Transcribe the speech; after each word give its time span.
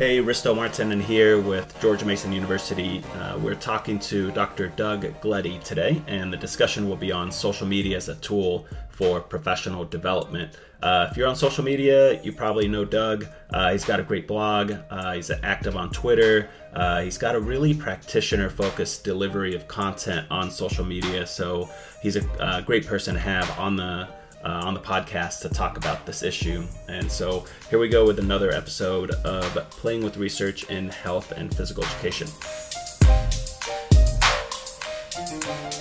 Hey, 0.00 0.16
Risto 0.16 0.56
Marttinen 0.56 0.98
here 0.98 1.38
with 1.38 1.78
George 1.78 2.04
Mason 2.04 2.32
University. 2.32 3.04
Uh, 3.16 3.36
we're 3.36 3.54
talking 3.54 3.98
to 3.98 4.30
Dr. 4.30 4.68
Doug 4.68 5.20
Gleddie 5.20 5.58
today, 5.58 6.00
and 6.06 6.32
the 6.32 6.38
discussion 6.38 6.88
will 6.88 6.96
be 6.96 7.12
on 7.12 7.30
social 7.30 7.66
media 7.66 7.98
as 7.98 8.08
a 8.08 8.14
tool 8.14 8.66
for 8.88 9.20
professional 9.20 9.84
development. 9.84 10.56
Uh, 10.82 11.08
if 11.10 11.18
you're 11.18 11.28
on 11.28 11.36
social 11.36 11.62
media, 11.62 12.18
you 12.22 12.32
probably 12.32 12.66
know 12.66 12.86
Doug. 12.86 13.26
Uh, 13.50 13.72
he's 13.72 13.84
got 13.84 14.00
a 14.00 14.02
great 14.02 14.26
blog. 14.26 14.72
Uh, 14.88 15.12
he's 15.12 15.30
active 15.42 15.76
on 15.76 15.90
Twitter. 15.90 16.48
Uh, 16.72 17.02
he's 17.02 17.18
got 17.18 17.34
a 17.34 17.40
really 17.40 17.74
practitioner-focused 17.74 19.04
delivery 19.04 19.54
of 19.54 19.68
content 19.68 20.26
on 20.30 20.50
social 20.50 20.82
media. 20.82 21.26
So 21.26 21.68
he's 22.00 22.16
a, 22.16 22.26
a 22.38 22.62
great 22.62 22.86
person 22.86 23.12
to 23.16 23.20
have 23.20 23.50
on 23.58 23.76
the 23.76 24.08
uh, 24.44 24.62
on 24.64 24.74
the 24.74 24.80
podcast 24.80 25.40
to 25.42 25.48
talk 25.48 25.76
about 25.76 26.06
this 26.06 26.22
issue. 26.22 26.64
And 26.88 27.10
so 27.10 27.44
here 27.68 27.78
we 27.78 27.88
go 27.88 28.06
with 28.06 28.18
another 28.18 28.50
episode 28.52 29.10
of 29.10 29.54
Playing 29.70 30.02
with 30.02 30.16
Research 30.16 30.64
in 30.70 30.88
Health 30.88 31.32
and 31.32 31.54
Physical 31.54 31.84
Education. 31.84 32.28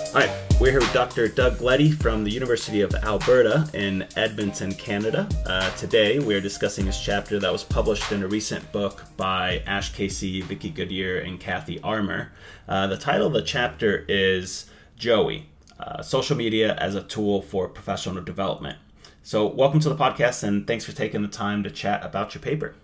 All 0.10 0.16
right, 0.16 0.32
we're 0.60 0.72
here 0.72 0.80
with 0.80 0.92
Dr. 0.92 1.28
Doug 1.28 1.60
Gleddie 1.60 1.92
from 1.92 2.24
the 2.24 2.32
University 2.32 2.82
of 2.82 2.94
Alberta 2.96 3.70
in 3.74 4.08
Edmonton, 4.16 4.74
Canada. 4.74 5.30
Uh, 5.46 5.70
today, 5.76 6.18
we're 6.18 6.42
discussing 6.42 6.88
his 6.88 7.00
chapter 7.00 7.40
that 7.40 7.52
was 7.52 7.64
published 7.64 8.12
in 8.12 8.24
a 8.24 8.28
recent 8.28 8.72
book 8.72 9.04
by 9.18 9.62
Ash 9.68 9.94
Casey, 9.94 10.42
Vicky 10.42 10.72
Goodyear, 10.72 11.20
and 11.20 11.40
Kathy 11.40 11.80
Armour. 11.82 12.32
Uh, 12.68 12.88
the 12.88 12.98
title 12.98 13.28
of 13.28 13.34
the 13.34 13.44
chapter 13.44 14.04
is 14.08 14.66
Joey 14.98 15.49
uh, 15.80 16.02
social 16.02 16.36
media 16.36 16.76
as 16.76 16.96
a 16.96 17.04
tool 17.04 17.42
for 17.42 17.68
professional 17.68 18.24
development. 18.24 18.78
So, 19.24 19.48
welcome 19.48 19.80
to 19.82 19.90
the 19.90 19.96
podcast, 19.96 20.44
and 20.44 20.66
thanks 20.66 20.86
for 20.86 20.92
taking 20.92 21.22
the 21.22 21.28
time 21.28 21.64
to 21.64 21.70
chat 21.70 22.06
about 22.06 22.34
your 22.34 22.42
paper. 22.42 22.76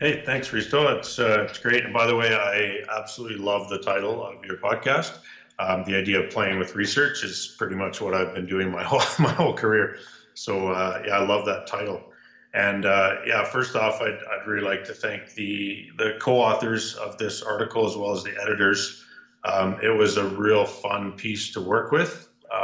Hey, 0.00 0.22
thanks, 0.24 0.48
Risto. 0.48 0.96
It's 0.98 1.18
uh, 1.18 1.46
it's 1.48 1.58
great. 1.58 1.84
And 1.84 1.92
by 1.92 2.06
the 2.06 2.16
way, 2.16 2.34
I 2.34 2.78
absolutely 2.98 3.38
love 3.38 3.68
the 3.68 3.78
title 3.78 4.24
of 4.24 4.44
your 4.44 4.56
podcast. 4.56 5.18
Um, 5.58 5.84
the 5.84 5.94
idea 5.94 6.20
of 6.20 6.30
playing 6.30 6.58
with 6.58 6.74
research 6.74 7.22
is 7.22 7.54
pretty 7.58 7.76
much 7.76 8.00
what 8.00 8.14
I've 8.14 8.34
been 8.34 8.46
doing 8.46 8.70
my 8.70 8.82
whole 8.84 9.02
my 9.18 9.32
whole 9.32 9.54
career. 9.54 9.98
So 10.34 10.68
uh, 10.68 11.02
yeah, 11.06 11.18
I 11.18 11.26
love 11.26 11.44
that 11.46 11.66
title. 11.66 12.02
And 12.54 12.84
uh, 12.84 13.16
yeah, 13.26 13.44
first 13.44 13.76
off, 13.76 14.00
I'd, 14.00 14.18
I'd 14.30 14.46
really 14.46 14.66
like 14.66 14.84
to 14.84 14.94
thank 14.94 15.34
the 15.34 15.90
the 15.98 16.16
co-authors 16.18 16.94
of 16.94 17.18
this 17.18 17.42
article 17.42 17.86
as 17.86 17.96
well 17.96 18.12
as 18.12 18.24
the 18.24 18.34
editors 18.40 19.04
um, 19.44 19.78
it 19.82 19.88
was 19.88 20.16
a 20.16 20.26
real 20.26 20.64
fun 20.64 21.12
piece 21.12 21.52
to 21.52 21.60
work 21.60 21.92
with. 21.92 22.28
Uh, 22.52 22.56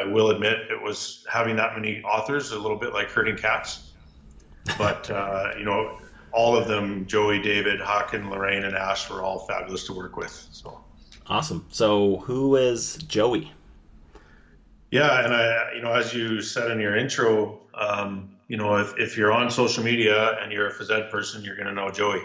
I 0.00 0.04
will 0.04 0.30
admit 0.30 0.70
it 0.70 0.80
was 0.80 1.26
having 1.30 1.56
that 1.56 1.74
many 1.74 2.02
authors 2.02 2.52
a 2.52 2.58
little 2.58 2.76
bit 2.76 2.92
like 2.92 3.10
herding 3.10 3.36
cats, 3.36 3.92
but 4.78 5.10
uh, 5.10 5.52
you 5.58 5.64
know, 5.64 5.98
all 6.32 6.56
of 6.56 6.68
them, 6.68 7.06
Joey, 7.06 7.40
David, 7.40 7.80
Hakan, 7.80 8.30
Lorraine, 8.30 8.64
and 8.64 8.76
Ash 8.76 9.08
were 9.10 9.22
all 9.22 9.40
fabulous 9.40 9.84
to 9.86 9.92
work 9.92 10.16
with. 10.16 10.48
So 10.52 10.82
awesome. 11.26 11.66
So 11.70 12.18
who 12.18 12.56
is 12.56 12.96
Joey? 13.08 13.50
Yeah, 14.90 15.24
and 15.24 15.34
I, 15.34 15.72
you 15.74 15.82
know, 15.82 15.92
as 15.92 16.12
you 16.12 16.42
said 16.42 16.70
in 16.70 16.78
your 16.78 16.94
intro, 16.94 17.60
um, 17.74 18.36
you 18.48 18.58
know, 18.58 18.76
if, 18.76 18.92
if 18.98 19.16
you're 19.16 19.32
on 19.32 19.50
social 19.50 19.82
media 19.82 20.38
and 20.42 20.52
you're 20.52 20.68
a 20.68 20.72
phys 20.72 20.90
ed 20.90 21.10
person, 21.10 21.42
you're 21.42 21.56
going 21.56 21.68
to 21.68 21.72
know 21.72 21.90
Joey 21.90 22.20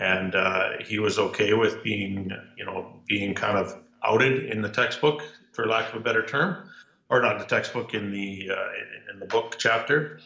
and 0.00 0.34
uh, 0.34 0.70
he 0.80 0.98
was 0.98 1.18
okay 1.18 1.52
with 1.52 1.82
being, 1.84 2.32
you 2.56 2.64
know, 2.64 3.00
being 3.06 3.34
kind 3.34 3.58
of 3.58 3.76
outed 4.02 4.46
in 4.46 4.62
the 4.62 4.68
textbook, 4.68 5.22
for 5.52 5.66
lack 5.66 5.90
of 5.90 6.00
a 6.00 6.02
better 6.02 6.24
term, 6.24 6.68
or 7.10 7.20
not 7.20 7.38
the 7.38 7.44
textbook 7.44 7.92
in 7.92 8.10
the 8.10 8.50
uh, 8.50 9.12
in 9.12 9.20
the 9.20 9.26
book 9.26 9.56
chapter. 9.58 10.18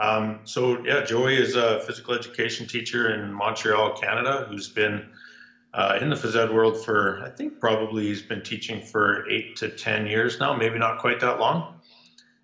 Um, 0.00 0.40
so 0.44 0.84
yeah, 0.84 1.04
Joey 1.04 1.36
is 1.36 1.54
a 1.54 1.80
physical 1.86 2.14
education 2.14 2.66
teacher 2.66 3.14
in 3.14 3.32
Montreal, 3.32 3.96
Canada, 3.96 4.46
who's 4.50 4.68
been 4.68 5.08
uh, 5.74 5.98
in 6.00 6.10
the 6.10 6.16
phys 6.16 6.34
ed 6.34 6.52
world 6.52 6.84
for 6.84 7.22
I 7.24 7.30
think 7.30 7.60
probably 7.60 8.08
he's 8.08 8.22
been 8.22 8.42
teaching 8.42 8.84
for 8.84 9.28
eight 9.30 9.56
to 9.56 9.68
ten 9.68 10.06
years 10.06 10.40
now, 10.40 10.56
maybe 10.56 10.78
not 10.78 10.98
quite 10.98 11.20
that 11.20 11.38
long 11.38 11.79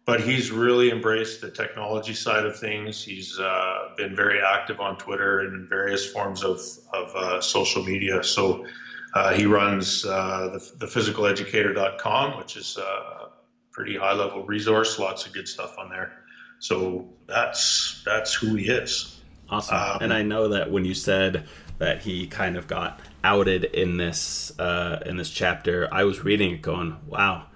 but 0.06 0.20
he's 0.20 0.52
really 0.52 0.90
embraced 0.90 1.40
the 1.40 1.50
technology 1.50 2.14
side 2.14 2.46
of 2.46 2.56
things. 2.56 3.02
He's 3.02 3.38
uh, 3.40 3.90
been 3.96 4.14
very 4.14 4.38
active 4.40 4.80
on 4.80 4.96
Twitter 4.96 5.40
and 5.40 5.54
in 5.54 5.68
various 5.68 6.10
forms 6.10 6.44
of, 6.44 6.60
of 6.92 7.14
uh, 7.16 7.40
social 7.40 7.82
media. 7.82 8.22
So 8.22 8.66
uh, 9.14 9.34
he 9.34 9.46
runs 9.46 10.06
uh, 10.06 10.50
the, 10.52 10.72
the 10.78 10.86
physicaleducator.com, 10.86 12.38
which 12.38 12.56
is 12.56 12.78
a 12.78 13.30
pretty 13.72 13.96
high 13.96 14.14
level 14.14 14.44
resource, 14.46 14.96
lots 15.00 15.26
of 15.26 15.32
good 15.32 15.48
stuff 15.48 15.76
on 15.76 15.90
there. 15.90 16.12
So 16.60 17.08
that's 17.26 18.00
that's 18.06 18.32
who 18.32 18.54
he 18.54 18.70
is. 18.70 19.20
Awesome. 19.50 19.76
Um, 19.76 19.98
and 20.00 20.14
I 20.14 20.22
know 20.22 20.48
that 20.48 20.70
when 20.70 20.84
you 20.84 20.94
said 20.94 21.46
that 21.78 22.00
he 22.00 22.28
kind 22.28 22.56
of 22.56 22.68
got 22.68 23.00
outed 23.24 23.64
in 23.64 23.96
this 23.96 24.56
uh, 24.58 25.02
in 25.04 25.16
this 25.16 25.30
chapter, 25.30 25.88
I 25.92 26.04
was 26.04 26.24
reading 26.24 26.52
it 26.52 26.62
going, 26.62 26.96
wow 27.08 27.46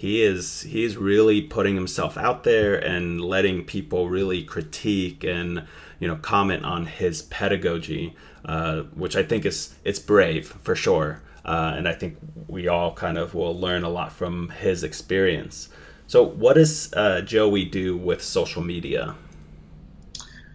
he 0.00 0.22
is 0.22 0.62
he's 0.62 0.96
really 0.96 1.42
putting 1.42 1.74
himself 1.74 2.16
out 2.16 2.42
there 2.44 2.74
and 2.74 3.20
letting 3.20 3.62
people 3.62 4.08
really 4.08 4.42
critique 4.42 5.22
and 5.22 5.62
you 5.98 6.08
know 6.08 6.16
comment 6.16 6.64
on 6.64 6.86
his 6.86 7.20
pedagogy 7.20 8.16
uh, 8.46 8.80
which 8.94 9.14
i 9.14 9.22
think 9.22 9.44
is 9.44 9.74
it's 9.84 9.98
brave 9.98 10.48
for 10.62 10.74
sure. 10.74 11.20
Uh, 11.44 11.74
and 11.76 11.86
i 11.86 11.92
think 11.92 12.16
we 12.48 12.66
all 12.66 12.94
kind 12.94 13.18
of 13.18 13.34
will 13.34 13.54
learn 13.60 13.84
a 13.84 13.90
lot 13.90 14.10
from 14.10 14.48
his 14.48 14.82
experience. 14.82 15.68
So 16.06 16.22
what 16.22 16.54
does 16.54 16.90
uh, 16.94 17.20
joey 17.20 17.66
do 17.66 17.94
with 17.94 18.22
social 18.22 18.62
media? 18.62 19.14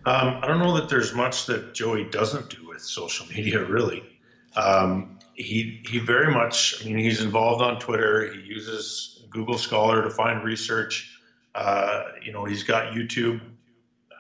Um, 0.07 0.39
i 0.41 0.47
don't 0.47 0.57
know 0.57 0.75
that 0.75 0.89
there's 0.89 1.13
much 1.13 1.45
that 1.45 1.75
joey 1.75 2.05
doesn't 2.05 2.49
do 2.49 2.67
with 2.67 2.81
social 2.81 3.27
media 3.27 3.63
really. 3.63 4.01
Um, 4.55 5.19
he 5.35 5.83
he 5.87 5.99
very 5.99 6.33
much 6.33 6.81
i 6.81 6.87
mean 6.87 6.97
he's 6.97 7.21
involved 7.21 7.61
on 7.61 7.79
twitter. 7.79 8.33
He 8.33 8.39
uses 8.39 9.14
Google 9.29 9.57
Scholar 9.57 10.03
to 10.03 10.09
find 10.09 10.43
research. 10.43 11.19
Uh, 11.53 12.03
you 12.23 12.33
know, 12.33 12.45
he's 12.45 12.63
got 12.63 12.93
YouTube 12.93 13.41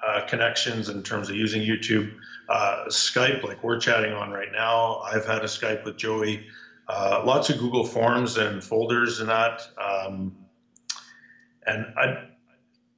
uh, 0.05 0.25
connections 0.27 0.89
in 0.89 1.03
terms 1.03 1.29
of 1.29 1.35
using 1.35 1.61
YouTube. 1.61 2.13
Uh, 2.47 2.85
Skype, 2.87 3.43
like 3.43 3.63
we're 3.63 3.79
chatting 3.79 4.13
on 4.13 4.31
right 4.31 4.51
now. 4.51 4.99
I've 4.99 5.25
had 5.25 5.39
a 5.39 5.47
Skype 5.47 5.83
with 5.83 5.97
Joey. 5.97 6.45
Uh, 6.87 7.23
lots 7.25 7.49
of 7.49 7.57
Google 7.57 7.85
Forms 7.85 8.37
and 8.37 8.63
folders 8.63 9.19
and 9.19 9.29
that. 9.29 9.61
Um, 9.77 10.35
and 11.65 11.85
I, 11.97 12.27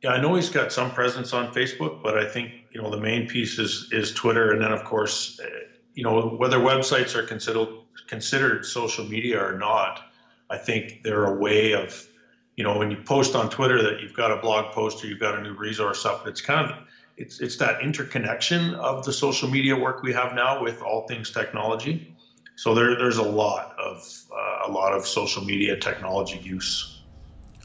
yeah, 0.04 0.12
I 0.12 0.22
know 0.22 0.36
he's 0.36 0.50
got 0.50 0.72
some 0.72 0.92
presence 0.92 1.34
on 1.34 1.54
Facebook, 1.54 2.04
but 2.04 2.18
I 2.18 2.30
think 2.30 2.52
you 2.72 2.82
know 2.82 2.92
the 2.92 3.00
main 3.00 3.28
piece 3.28 3.58
is 3.58 3.90
is 3.92 4.14
Twitter, 4.14 4.52
and 4.52 4.62
then 4.62 4.72
of 4.72 4.84
course, 4.84 5.40
uh, 5.40 5.48
you 5.94 6.04
know 6.04 6.28
whether 6.28 6.58
websites 6.58 7.16
are 7.16 7.24
considered 7.24 7.70
considered 8.08 8.66
social 8.66 9.06
media 9.06 9.44
or 9.44 9.58
not. 9.58 10.02
I 10.50 10.58
think 10.58 11.04
they're 11.04 11.26
a 11.26 11.36
way 11.36 11.74
of, 11.74 12.08
you 12.56 12.64
know, 12.64 12.78
when 12.78 12.92
you 12.92 12.98
post 12.98 13.36
on 13.36 13.50
Twitter 13.50 13.82
that 13.84 14.02
you've 14.02 14.14
got 14.14 14.32
a 14.32 14.38
blog 14.38 14.74
post 14.74 15.04
or 15.04 15.08
you've 15.08 15.20
got 15.20 15.38
a 15.38 15.42
new 15.42 15.54
resource 15.54 16.06
up, 16.06 16.28
it's 16.28 16.42
kind 16.42 16.72
of 16.72 16.78
it's 17.18 17.42
it's 17.42 17.58
that 17.58 17.82
interconnection 17.82 18.76
of 18.76 19.04
the 19.04 19.12
social 19.12 19.50
media 19.50 19.76
work 19.76 20.04
we 20.04 20.14
have 20.14 20.34
now 20.34 20.62
with 20.62 20.82
all 20.82 21.08
things 21.08 21.32
technology. 21.32 22.16
So 22.56 22.74
there 22.74 22.96
there's 22.98 23.18
a 23.18 23.24
lot 23.24 23.76
of 23.78 24.08
uh, 24.32 24.70
a 24.70 24.72
lot 24.72 24.94
of 24.94 25.06
social 25.06 25.44
media 25.44 25.78
technology 25.78 26.38
use. 26.38 26.94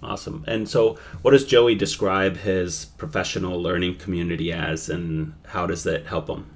Awesome. 0.02 0.44
And 0.48 0.68
so, 0.68 0.98
what 1.22 1.30
does 1.30 1.44
Joey 1.44 1.76
describe 1.76 2.36
his 2.36 2.86
professional 2.98 3.62
learning 3.62 3.98
community 3.98 4.52
as, 4.52 4.88
and 4.88 5.34
how 5.46 5.66
does 5.66 5.84
that 5.84 6.06
help 6.06 6.28
him? 6.28 6.50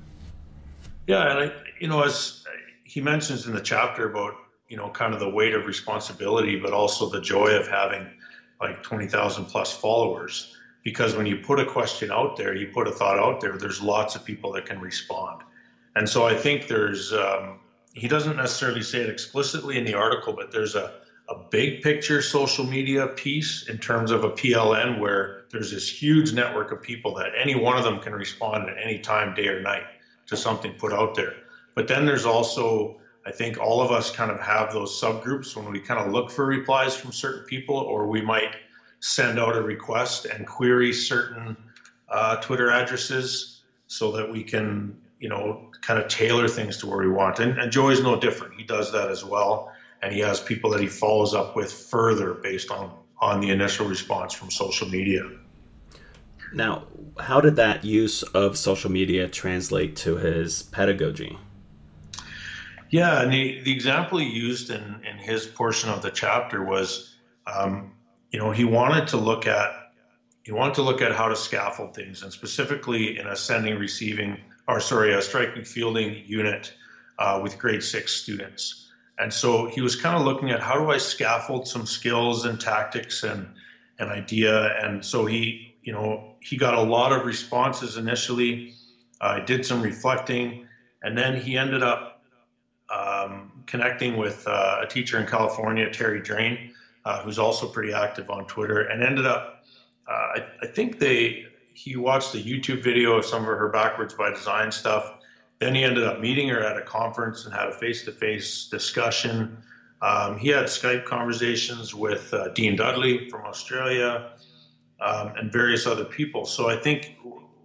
Yeah, 1.06 1.30
and 1.30 1.50
I, 1.50 1.52
you 1.78 1.86
know, 1.86 2.02
as 2.02 2.44
he 2.82 3.00
mentions 3.00 3.46
in 3.46 3.54
the 3.54 3.60
chapter 3.60 4.10
about 4.10 4.34
you 4.68 4.76
know, 4.76 4.90
kind 4.90 5.14
of 5.14 5.20
the 5.20 5.28
weight 5.28 5.54
of 5.54 5.66
responsibility, 5.66 6.56
but 6.56 6.72
also 6.72 7.08
the 7.08 7.20
joy 7.20 7.48
of 7.48 7.66
having 7.68 8.10
like 8.60 8.82
20,000 8.82 9.46
plus 9.46 9.72
followers. 9.72 10.52
Because 10.82 11.16
when 11.16 11.26
you 11.26 11.36
put 11.36 11.58
a 11.58 11.64
question 11.64 12.10
out 12.10 12.36
there, 12.36 12.54
you 12.54 12.68
put 12.72 12.88
a 12.88 12.92
thought 12.92 13.18
out 13.18 13.40
there, 13.40 13.56
there's 13.58 13.80
lots 13.80 14.14
of 14.14 14.24
people 14.24 14.52
that 14.52 14.66
can 14.66 14.80
respond. 14.80 15.42
And 15.94 16.08
so 16.08 16.26
I 16.26 16.34
think 16.34 16.66
there's, 16.68 17.12
um, 17.12 17.58
he 17.94 18.08
doesn't 18.08 18.36
necessarily 18.36 18.82
say 18.82 19.00
it 19.00 19.08
explicitly 19.08 19.78
in 19.78 19.84
the 19.84 19.94
article, 19.94 20.34
but 20.34 20.50
there's 20.50 20.74
a, 20.74 20.92
a 21.28 21.34
big 21.50 21.80
picture 21.80 22.20
social 22.20 22.64
media 22.64 23.08
piece 23.08 23.64
in 23.68 23.78
terms 23.78 24.10
of 24.10 24.22
a 24.22 24.30
PLN 24.30 24.98
where 24.98 25.38
there's 25.50 25.70
this 25.70 25.88
huge 25.88 26.32
network 26.32 26.70
of 26.70 26.80
people 26.80 27.14
that 27.14 27.32
any 27.40 27.54
one 27.54 27.76
of 27.76 27.84
them 27.84 27.98
can 27.98 28.12
respond 28.12 28.68
at 28.68 28.76
any 28.82 28.98
time, 28.98 29.34
day 29.34 29.48
or 29.48 29.60
night, 29.60 29.86
to 30.26 30.36
something 30.36 30.72
put 30.74 30.92
out 30.92 31.14
there. 31.14 31.38
But 31.74 31.88
then 31.88 32.04
there's 32.04 32.26
also 32.26 32.96
I 33.26 33.32
think 33.32 33.58
all 33.58 33.82
of 33.82 33.90
us 33.90 34.12
kind 34.12 34.30
of 34.30 34.38
have 34.38 34.72
those 34.72 35.00
subgroups 35.00 35.56
when 35.56 35.72
we 35.72 35.80
kind 35.80 35.98
of 35.98 36.12
look 36.12 36.30
for 36.30 36.46
replies 36.46 36.96
from 36.96 37.10
certain 37.10 37.42
people, 37.44 37.74
or 37.74 38.06
we 38.06 38.22
might 38.22 38.54
send 39.00 39.40
out 39.40 39.56
a 39.56 39.62
request 39.62 40.26
and 40.26 40.46
query 40.46 40.92
certain 40.92 41.56
uh, 42.08 42.36
Twitter 42.36 42.70
addresses 42.70 43.62
so 43.88 44.12
that 44.12 44.30
we 44.30 44.44
can, 44.44 44.96
you 45.18 45.28
know, 45.28 45.72
kind 45.80 46.00
of 46.00 46.06
tailor 46.08 46.46
things 46.46 46.76
to 46.78 46.86
where 46.86 46.98
we 46.98 47.08
want. 47.08 47.40
And, 47.40 47.58
and 47.58 47.72
Joey's 47.72 48.00
no 48.00 48.18
different. 48.18 48.54
He 48.54 48.62
does 48.62 48.92
that 48.92 49.10
as 49.10 49.24
well. 49.24 49.72
And 50.02 50.12
he 50.12 50.20
has 50.20 50.40
people 50.40 50.70
that 50.70 50.80
he 50.80 50.86
follows 50.86 51.34
up 51.34 51.56
with 51.56 51.72
further 51.72 52.34
based 52.34 52.70
on, 52.70 52.92
on 53.18 53.40
the 53.40 53.50
initial 53.50 53.88
response 53.88 54.34
from 54.34 54.52
social 54.52 54.88
media. 54.88 55.22
Now, 56.52 56.84
how 57.18 57.40
did 57.40 57.56
that 57.56 57.84
use 57.84 58.22
of 58.22 58.56
social 58.56 58.90
media 58.90 59.26
translate 59.26 59.96
to 59.96 60.16
his 60.16 60.62
pedagogy? 60.62 61.38
Yeah, 62.96 63.20
and 63.20 63.30
the, 63.30 63.60
the 63.60 63.72
example 63.72 64.16
he 64.16 64.30
used 64.30 64.70
in, 64.70 65.02
in 65.04 65.18
his 65.18 65.44
portion 65.44 65.90
of 65.90 66.00
the 66.00 66.10
chapter 66.10 66.64
was, 66.64 67.14
um, 67.46 67.92
you 68.30 68.38
know, 68.38 68.52
he 68.52 68.64
wanted 68.64 69.08
to 69.08 69.18
look 69.18 69.46
at 69.46 69.70
he 70.44 70.52
wanted 70.52 70.76
to 70.76 70.82
look 70.82 71.02
at 71.02 71.12
how 71.12 71.28
to 71.28 71.36
scaffold 71.36 71.94
things, 71.94 72.22
and 72.22 72.32
specifically 72.32 73.18
in 73.18 73.26
a 73.26 73.36
sending, 73.36 73.78
receiving, 73.78 74.38
or 74.66 74.80
sorry, 74.80 75.12
a 75.12 75.20
striking, 75.20 75.62
fielding 75.62 76.22
unit 76.24 76.72
uh, 77.18 77.38
with 77.42 77.58
grade 77.58 77.82
six 77.82 78.14
students. 78.14 78.88
And 79.18 79.30
so 79.30 79.66
he 79.66 79.82
was 79.82 79.94
kind 79.94 80.16
of 80.16 80.24
looking 80.24 80.50
at 80.50 80.60
how 80.60 80.78
do 80.78 80.90
I 80.90 80.96
scaffold 80.96 81.68
some 81.68 81.84
skills 81.84 82.46
and 82.46 82.58
tactics 82.58 83.24
and 83.24 83.46
an 83.98 84.08
idea. 84.08 84.74
And 84.82 85.04
so 85.04 85.26
he, 85.26 85.74
you 85.82 85.92
know, 85.92 86.36
he 86.40 86.56
got 86.56 86.72
a 86.72 86.82
lot 86.82 87.12
of 87.12 87.26
responses 87.26 87.98
initially. 87.98 88.72
I 89.20 89.40
uh, 89.40 89.44
did 89.44 89.66
some 89.66 89.82
reflecting, 89.82 90.66
and 91.02 91.18
then 91.18 91.38
he 91.38 91.58
ended 91.58 91.82
up 91.82 92.15
um, 93.26 93.52
connecting 93.66 94.16
with 94.16 94.46
uh, 94.46 94.80
a 94.82 94.86
teacher 94.86 95.18
in 95.18 95.26
California, 95.26 95.88
Terri 95.90 96.22
Drain, 96.22 96.72
uh, 97.04 97.22
who's 97.22 97.38
also 97.38 97.68
pretty 97.68 97.92
active 97.92 98.30
on 98.30 98.46
Twitter, 98.46 98.82
and 98.82 99.02
ended 99.02 99.26
up. 99.26 99.64
Uh, 100.08 100.12
I, 100.12 100.46
I, 100.62 100.66
think 100.66 100.98
they 100.98 101.46
he 101.74 101.96
watched 101.96 102.34
a 102.34 102.38
YouTube 102.38 102.82
video 102.82 103.16
of 103.16 103.24
some 103.24 103.42
of 103.42 103.48
her 103.58 103.68
backwards 103.68 104.14
by 104.14 104.30
design 104.30 104.70
stuff. 104.70 105.14
Then 105.58 105.74
he 105.74 105.82
ended 105.82 106.04
up 106.04 106.20
meeting 106.20 106.48
her 106.48 106.60
at 106.60 106.76
a 106.76 106.82
conference 106.82 107.44
and 107.44 107.54
had 107.54 107.68
a 107.68 107.72
face-to-face 107.72 108.68
discussion. 108.68 109.58
Um, 110.02 110.38
he 110.38 110.48
had 110.48 110.66
Skype 110.66 111.06
conversations 111.06 111.94
with 111.94 112.32
uh, 112.32 112.48
Dean 112.48 112.76
Dudley 112.76 113.28
from 113.30 113.46
Australia 113.46 114.32
um, 115.00 115.32
and 115.36 115.50
various 115.50 115.86
other 115.86 116.04
people. 116.04 116.44
So 116.44 116.68
I 116.68 116.76
think 116.76 117.16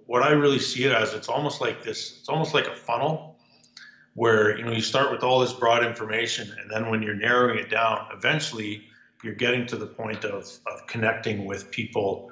what 0.08 0.24
I 0.24 0.32
really 0.32 0.60
see 0.60 0.86
it 0.86 0.94
as, 0.94 1.14
it's 1.14 1.28
almost 1.30 1.62
like 1.62 1.84
this. 1.84 2.18
It's 2.20 2.30
almost 2.30 2.54
like 2.54 2.68
a 2.68 2.76
funnel 2.76 3.31
where 4.14 4.58
you 4.58 4.64
know 4.64 4.72
you 4.72 4.82
start 4.82 5.12
with 5.12 5.24
all 5.24 5.40
this 5.40 5.54
broad 5.54 5.86
information 5.86 6.54
and 6.60 6.70
then 6.70 6.90
when 6.90 7.02
you're 7.02 7.16
narrowing 7.16 7.58
it 7.58 7.70
down 7.70 8.06
eventually 8.12 8.84
you're 9.24 9.36
getting 9.36 9.66
to 9.68 9.76
the 9.76 9.86
point 9.86 10.26
of, 10.26 10.44
of 10.68 10.88
connecting 10.88 11.46
with 11.46 11.70
people 11.72 12.32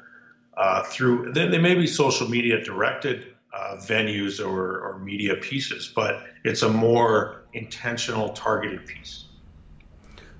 uh, 0.57 0.83
through 0.83 1.31
they, 1.33 1.47
they, 1.47 1.57
may 1.57 1.75
be 1.75 1.87
social 1.87 2.27
media 2.27 2.61
directed 2.63 3.33
uh, 3.53 3.77
venues 3.77 4.45
or, 4.45 4.81
or 4.81 4.99
media 4.99 5.35
pieces 5.35 5.91
but 5.95 6.23
it's 6.43 6.61
a 6.61 6.69
more 6.69 7.43
intentional 7.53 8.29
targeted 8.29 8.85
piece. 8.85 9.25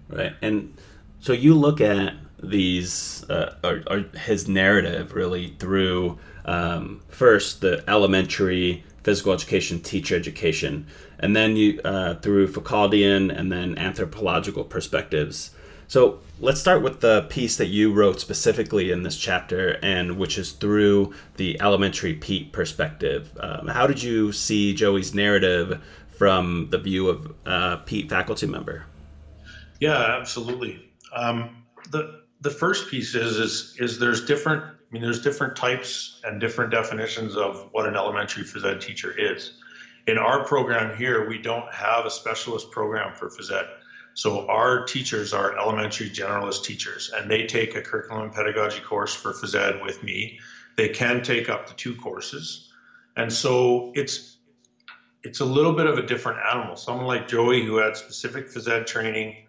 Right 0.09 0.33
and 0.41 0.74
so 1.19 1.33
you 1.33 1.53
look 1.53 1.80
at 1.81 2.15
these 2.41 3.30
uh, 3.30 3.56
or, 3.63 4.06
his 4.18 4.47
narrative 4.47 5.13
really 5.13 5.56
through 5.59 6.18
um, 6.45 7.01
first 7.09 7.62
the 7.62 7.83
elementary 7.88 8.83
physical 9.10 9.34
education 9.34 9.80
teacher 9.80 10.16
education 10.16 10.86
and 11.18 11.36
then 11.36 11.56
you 11.56 11.82
uh, 11.84 12.14
through 12.14 12.48
Foucauldian 12.48 13.36
and 13.36 13.52
then 13.52 13.76
anthropological 13.76 14.64
perspectives. 14.64 15.50
So 15.88 16.20
let's 16.40 16.62
start 16.62 16.84
with 16.84 17.02
the 17.02 17.24
piece 17.24 17.58
that 17.58 17.70
you 17.70 17.92
wrote 17.92 18.20
specifically 18.20 18.92
in 18.92 19.02
this 19.02 19.18
chapter, 19.18 19.80
and 19.82 20.20
which 20.20 20.38
is 20.38 20.52
through 20.52 21.16
the 21.38 21.60
elementary 21.60 22.14
PETE 22.14 22.52
perspective. 22.52 23.36
Um, 23.40 23.68
how 23.68 23.88
did 23.88 24.04
you 24.04 24.32
see 24.32 24.76
Joey's 24.76 25.16
narrative 25.16 25.82
from 26.12 26.70
the 26.70 26.78
view 26.78 27.10
of 27.10 27.34
uh, 27.48 27.78
PETE 27.78 28.10
faculty 28.10 28.46
member? 28.46 28.86
Yeah, 29.80 30.18
absolutely. 30.20 30.92
Um, 31.16 31.66
the 31.90 32.19
the 32.41 32.50
first 32.50 32.89
piece 32.89 33.15
is 33.15 33.38
is 33.38 33.75
is 33.80 34.00
there's 34.00 34.25
different. 34.25 34.63
I 34.63 34.94
mean, 34.94 35.03
there's 35.03 35.21
different 35.21 35.56
types 35.56 36.19
and 36.24 36.41
different 36.41 36.71
definitions 36.71 37.36
of 37.36 37.69
what 37.71 37.88
an 37.88 37.95
elementary 37.95 38.44
phys 38.44 38.65
ed 38.65 38.81
teacher 38.81 39.13
is 39.15 39.53
in 40.09 40.18
our 40.18 40.44
program 40.44 40.97
here, 40.97 41.27
we 41.27 41.38
don't 41.38 41.71
have 41.71 42.06
a 42.06 42.09
specialist 42.09 42.71
program 42.71 43.13
for 43.13 43.30
phys 43.30 43.51
ed. 43.51 43.68
So 44.15 44.47
our 44.47 44.83
teachers 44.86 45.33
are 45.33 45.57
elementary 45.57 46.09
generalist 46.09 46.63
teachers, 46.63 47.12
and 47.15 47.30
they 47.30 47.45
take 47.45 47.75
a 47.75 47.81
curriculum 47.81 48.24
and 48.24 48.33
pedagogy 48.33 48.81
course 48.81 49.13
for 49.13 49.33
phys 49.33 49.56
ed 49.56 49.81
with 49.83 50.01
me. 50.01 50.39
They 50.77 50.89
can 50.89 51.21
take 51.21 51.47
up 51.47 51.68
to 51.68 51.75
two 51.75 51.95
courses, 51.95 52.71
and 53.15 53.31
so 53.31 53.91
it's 53.95 54.38
it's 55.24 55.41
a 55.41 55.45
little 55.45 55.74
bit 55.74 55.86
of 55.86 55.97
a 55.97 56.01
different 56.01 56.39
animal. 56.51 56.75
Someone 56.75 57.06
like 57.06 57.27
Joey, 57.27 57.63
who 57.63 57.77
had 57.77 57.95
specific 57.95 58.50
phys 58.50 58.68
ed 58.68 58.88
training, 58.88 59.45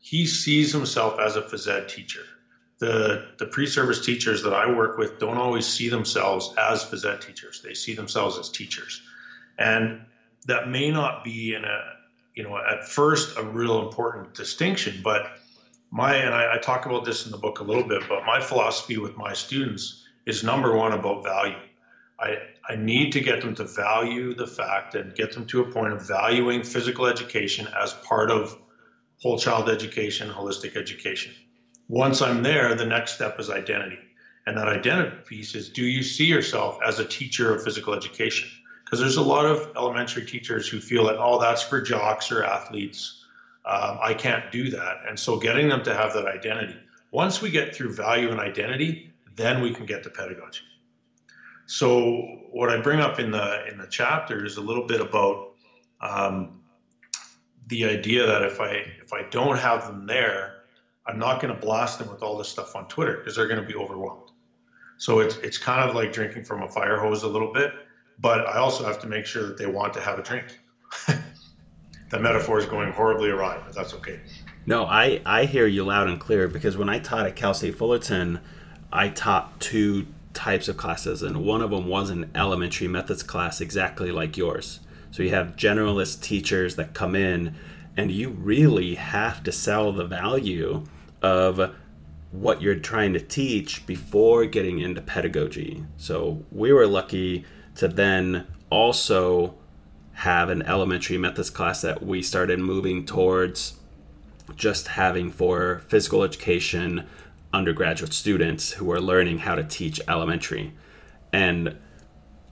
he 0.00 0.26
sees 0.26 0.72
himself 0.72 1.20
as 1.20 1.36
a 1.36 1.42
phys 1.42 1.68
ed 1.68 1.88
teacher. 1.88 2.24
The 2.78 3.28
the 3.38 3.46
pre-service 3.46 4.04
teachers 4.04 4.42
that 4.42 4.54
I 4.54 4.74
work 4.74 4.98
with 4.98 5.18
don't 5.18 5.36
always 5.36 5.66
see 5.66 5.90
themselves 5.90 6.52
as 6.58 6.82
phys 6.84 7.04
ed 7.04 7.20
teachers. 7.20 7.60
They 7.62 7.74
see 7.74 7.94
themselves 7.94 8.38
as 8.38 8.48
teachers. 8.48 9.02
And 9.58 10.02
that 10.46 10.68
may 10.68 10.90
not 10.90 11.22
be 11.22 11.54
in 11.54 11.64
a, 11.64 11.80
you 12.34 12.42
know, 12.42 12.56
at 12.56 12.88
first 12.88 13.36
a 13.36 13.44
real 13.44 13.86
important 13.86 14.34
distinction, 14.34 15.00
but 15.04 15.26
my, 15.90 16.14
and 16.16 16.34
I, 16.34 16.54
I 16.54 16.58
talk 16.58 16.86
about 16.86 17.04
this 17.04 17.26
in 17.26 17.32
the 17.32 17.36
book 17.36 17.60
a 17.60 17.64
little 17.64 17.86
bit, 17.86 18.02
but 18.08 18.24
my 18.24 18.40
philosophy 18.40 18.96
with 18.96 19.16
my 19.16 19.34
students 19.34 20.02
is 20.24 20.42
number 20.42 20.74
one 20.74 20.92
about 20.92 21.24
value. 21.24 21.58
I, 22.18 22.36
I 22.66 22.76
need 22.76 23.12
to 23.12 23.20
get 23.20 23.42
them 23.42 23.54
to 23.56 23.64
value 23.64 24.34
the 24.34 24.46
fact 24.46 24.94
and 24.94 25.14
get 25.14 25.32
them 25.32 25.46
to 25.46 25.60
a 25.62 25.70
point 25.70 25.92
of 25.92 26.06
valuing 26.06 26.62
physical 26.62 27.06
education 27.06 27.66
as 27.78 27.92
part 27.92 28.30
of 28.30 28.56
whole 29.20 29.38
child 29.38 29.68
education, 29.68 30.30
holistic 30.30 30.76
education. 30.76 31.34
Once 31.88 32.22
I'm 32.22 32.42
there, 32.42 32.74
the 32.74 32.84
next 32.84 33.14
step 33.14 33.38
is 33.38 33.50
identity. 33.50 33.98
And 34.46 34.56
that 34.56 34.68
identity 34.68 35.16
piece 35.26 35.54
is 35.54 35.68
do 35.68 35.84
you 35.84 36.02
see 36.02 36.24
yourself 36.24 36.78
as 36.86 36.98
a 36.98 37.04
teacher 37.04 37.54
of 37.54 37.62
physical 37.62 37.94
education? 37.94 38.50
because 38.90 39.00
there's 39.00 39.16
a 39.16 39.22
lot 39.22 39.46
of 39.46 39.68
elementary 39.76 40.24
teachers 40.24 40.66
who 40.66 40.80
feel 40.80 41.04
that 41.04 41.16
oh 41.18 41.40
that's 41.40 41.62
for 41.62 41.80
jocks 41.80 42.30
or 42.32 42.44
athletes 42.44 43.20
um, 43.64 43.98
i 44.02 44.12
can't 44.12 44.50
do 44.50 44.68
that 44.70 44.96
and 45.08 45.18
so 45.18 45.38
getting 45.38 45.68
them 45.68 45.82
to 45.82 45.94
have 45.94 46.12
that 46.12 46.26
identity 46.26 46.80
once 47.12 47.40
we 47.40 47.50
get 47.50 47.74
through 47.74 47.92
value 47.92 48.30
and 48.30 48.40
identity 48.40 49.12
then 49.36 49.60
we 49.60 49.72
can 49.72 49.86
get 49.86 50.02
to 50.02 50.10
pedagogy 50.10 50.64
so 51.66 52.10
what 52.50 52.70
i 52.70 52.80
bring 52.80 53.00
up 53.00 53.20
in 53.20 53.30
the 53.30 53.66
in 53.70 53.78
the 53.78 53.86
chapter 53.86 54.44
is 54.44 54.56
a 54.56 54.60
little 54.60 54.86
bit 54.86 55.00
about 55.00 55.52
um, 56.00 56.60
the 57.68 57.84
idea 57.84 58.26
that 58.26 58.42
if 58.42 58.60
i 58.60 58.82
if 59.10 59.26
i 59.26 59.28
don't 59.30 59.58
have 59.58 59.86
them 59.86 60.06
there 60.06 60.62
i'm 61.06 61.18
not 61.18 61.40
going 61.40 61.54
to 61.54 61.60
blast 61.60 61.98
them 61.98 62.10
with 62.10 62.22
all 62.22 62.38
this 62.38 62.48
stuff 62.48 62.76
on 62.76 62.86
twitter 62.88 63.16
because 63.16 63.34
they're 63.34 63.48
going 63.48 63.60
to 63.60 63.66
be 63.66 63.74
overwhelmed 63.74 64.30
so 64.98 65.20
it's 65.20 65.36
it's 65.38 65.58
kind 65.58 65.88
of 65.88 65.94
like 65.94 66.12
drinking 66.12 66.44
from 66.44 66.62
a 66.62 66.68
fire 66.68 66.98
hose 66.98 67.22
a 67.22 67.28
little 67.28 67.52
bit 67.52 67.72
but 68.20 68.46
I 68.46 68.58
also 68.58 68.84
have 68.84 69.00
to 69.00 69.06
make 69.06 69.26
sure 69.26 69.46
that 69.46 69.56
they 69.56 69.66
want 69.66 69.94
to 69.94 70.00
have 70.00 70.18
a 70.18 70.22
drink. 70.22 70.58
that 71.06 72.20
metaphor 72.20 72.58
is 72.58 72.66
going 72.66 72.92
horribly 72.92 73.30
awry, 73.30 73.60
but 73.64 73.74
that's 73.74 73.94
okay. 73.94 74.20
No, 74.66 74.84
I, 74.84 75.22
I 75.24 75.46
hear 75.46 75.66
you 75.66 75.84
loud 75.84 76.08
and 76.08 76.20
clear 76.20 76.46
because 76.46 76.76
when 76.76 76.88
I 76.88 76.98
taught 76.98 77.26
at 77.26 77.34
Cal 77.34 77.54
State 77.54 77.76
Fullerton, 77.76 78.40
I 78.92 79.08
taught 79.08 79.58
two 79.60 80.06
types 80.34 80.68
of 80.68 80.76
classes, 80.76 81.22
and 81.22 81.44
one 81.44 81.62
of 81.62 81.70
them 81.70 81.88
was 81.88 82.10
an 82.10 82.30
elementary 82.34 82.88
methods 82.88 83.22
class 83.22 83.60
exactly 83.60 84.12
like 84.12 84.36
yours. 84.36 84.80
So 85.10 85.22
you 85.22 85.30
have 85.30 85.56
generalist 85.56 86.22
teachers 86.22 86.76
that 86.76 86.92
come 86.92 87.16
in, 87.16 87.56
and 88.00 88.10
you 88.10 88.30
really 88.30 88.94
have 88.94 89.42
to 89.42 89.52
sell 89.52 89.92
the 89.92 90.06
value 90.06 90.82
of 91.20 91.74
what 92.30 92.62
you're 92.62 92.74
trying 92.74 93.12
to 93.12 93.20
teach 93.20 93.84
before 93.86 94.46
getting 94.46 94.78
into 94.78 95.02
pedagogy. 95.02 95.84
So 95.98 96.42
we 96.50 96.72
were 96.72 96.86
lucky 96.86 97.44
to 97.74 97.88
then 97.88 98.46
also 98.70 99.54
have 100.14 100.48
an 100.48 100.62
elementary 100.62 101.18
methods 101.18 101.50
class 101.50 101.82
that 101.82 102.02
we 102.02 102.22
started 102.22 102.58
moving 102.58 103.04
towards 103.04 103.78
just 104.56 104.88
having 104.88 105.30
for 105.30 105.82
physical 105.88 106.22
education 106.22 107.06
undergraduate 107.52 108.14
students 108.14 108.72
who 108.72 108.90
are 108.90 109.00
learning 109.00 109.40
how 109.40 109.56
to 109.56 109.62
teach 109.62 110.00
elementary. 110.08 110.72
And 111.34 111.76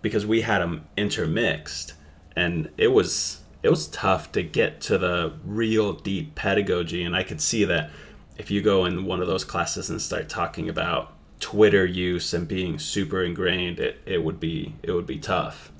because 0.02 0.26
we 0.26 0.42
had 0.42 0.58
them 0.58 0.86
intermixed 0.98 1.94
and 2.36 2.70
it 2.76 2.88
was 2.88 3.40
it 3.68 3.70
was 3.70 3.86
tough 3.88 4.32
to 4.32 4.42
get 4.42 4.80
to 4.80 4.96
the 4.96 5.34
real 5.44 5.92
deep 5.92 6.34
pedagogy 6.34 7.04
and 7.04 7.14
I 7.14 7.22
could 7.22 7.40
see 7.40 7.64
that 7.66 7.90
if 8.38 8.50
you 8.50 8.62
go 8.62 8.86
in 8.86 9.04
one 9.04 9.20
of 9.20 9.26
those 9.26 9.44
classes 9.44 9.90
and 9.90 10.00
start 10.00 10.30
talking 10.30 10.70
about 10.70 11.12
Twitter 11.38 11.84
use 11.84 12.32
and 12.32 12.48
being 12.48 12.78
super 12.78 13.22
ingrained, 13.22 13.78
it, 13.78 14.00
it 14.06 14.24
would 14.24 14.40
be 14.40 14.74
it 14.82 14.92
would 14.92 15.06
be 15.06 15.18
tough. 15.18 15.70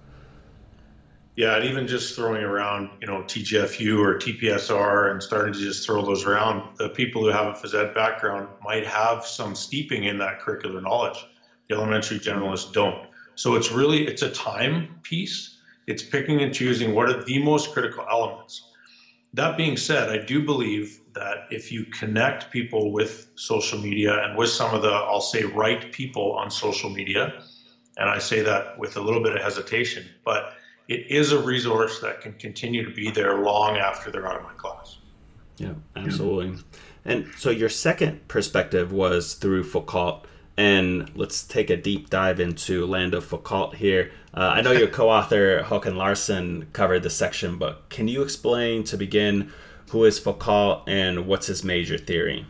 Yeah, 1.35 1.57
and 1.57 1.65
even 1.65 1.87
just 1.87 2.15
throwing 2.17 2.43
around, 2.43 2.91
you 3.01 3.07
know, 3.07 3.23
TGFU 3.23 3.99
or 3.99 4.19
TPSR 4.19 5.13
and 5.13 5.23
starting 5.23 5.55
to 5.55 5.59
just 5.59 5.87
throw 5.87 6.05
those 6.05 6.27
around, 6.27 6.77
the 6.79 6.89
people 6.89 7.23
who 7.23 7.29
have 7.29 7.47
a 7.47 7.53
phys 7.53 7.75
ed 7.75 7.95
background 7.95 8.49
might 8.63 8.85
have 8.85 9.25
some 9.25 9.55
steeping 9.55 10.05
in 10.05 10.19
that 10.19 10.41
curricular 10.41 10.83
knowledge. 10.83 11.25
The 11.69 11.77
elementary 11.77 12.19
generalists 12.19 12.73
don't. 12.73 13.09
So 13.37 13.55
it's 13.55 13.71
really 13.73 14.07
it's 14.07 14.23
a 14.23 14.31
time 14.31 14.99
piece. 15.03 15.58
It's 15.89 16.03
picking 16.03 16.43
and 16.43 16.53
choosing 16.53 16.95
what 16.95 17.09
are 17.09 17.25
the 17.25 17.43
most 17.43 17.73
critical 17.73 18.05
elements. 18.11 18.63
That 19.33 19.57
being 19.57 19.77
said, 19.77 20.11
I 20.11 20.19
do 20.25 20.45
believe 20.45 21.01
that 21.15 21.47
if 21.51 21.73
you 21.73 21.85
connect 21.87 22.51
people 22.51 22.93
with 22.93 23.31
social 23.37 23.79
media 23.79 24.23
and 24.23 24.37
with 24.37 24.51
some 24.51 24.75
of 24.75 24.83
the, 24.83 24.91
I'll 24.91 25.23
say, 25.23 25.45
right 25.45 25.91
people 25.91 26.33
on 26.33 26.51
social 26.51 26.91
media, 26.91 27.43
And 27.99 28.09
I 28.09 28.19
say 28.19 28.41
that 28.43 28.79
with 28.79 28.97
a 28.97 29.01
little 29.01 29.23
bit 29.23 29.35
of 29.35 29.43
hesitation, 29.43 30.07
but 30.25 30.55
it 30.87 31.11
is 31.11 31.33
a 31.33 31.43
resource 31.43 31.99
that 32.01 32.21
can 32.21 32.33
continue 32.35 32.85
to 32.89 32.95
be 32.95 33.11
there 33.11 33.43
long 33.43 33.77
after 33.77 34.11
they're 34.11 34.27
out 34.27 34.37
of 34.37 34.45
my 34.45 34.53
class. 34.53 34.99
Yeah, 35.57 35.75
absolutely. 35.97 36.63
And 37.05 37.27
so 37.37 37.51
your 37.51 37.69
second 37.69 38.29
perspective 38.29 38.93
was 38.93 39.35
through 39.35 39.65
Foucault. 39.65 40.23
And 40.59 41.17
let's 41.17 41.45
take 41.45 41.71
a 41.71 41.77
deep 41.77 42.11
dive 42.11 42.41
into 42.41 42.85
Land 42.85 43.15
of 43.15 43.25
Foucault 43.25 43.71
here. 43.77 44.11
Uh, 44.35 44.55
I 44.55 44.61
know 44.61 44.73
your 44.73 44.89
co 44.99 45.09
author, 45.09 45.63
Håkan 45.63 45.95
Larsson, 45.95 46.67
covered 46.73 47.05
this 47.05 47.15
section, 47.15 47.59
but 47.59 47.89
can 47.91 48.09
you 48.09 48.23
explain 48.23 48.83
to 48.85 48.97
begin 48.97 49.53
who 49.91 50.05
is 50.05 50.19
Foucault 50.19 50.83
and 50.89 51.29
what's 51.29 51.47
his 51.47 51.63
major 51.63 51.97
theory? 51.97 52.45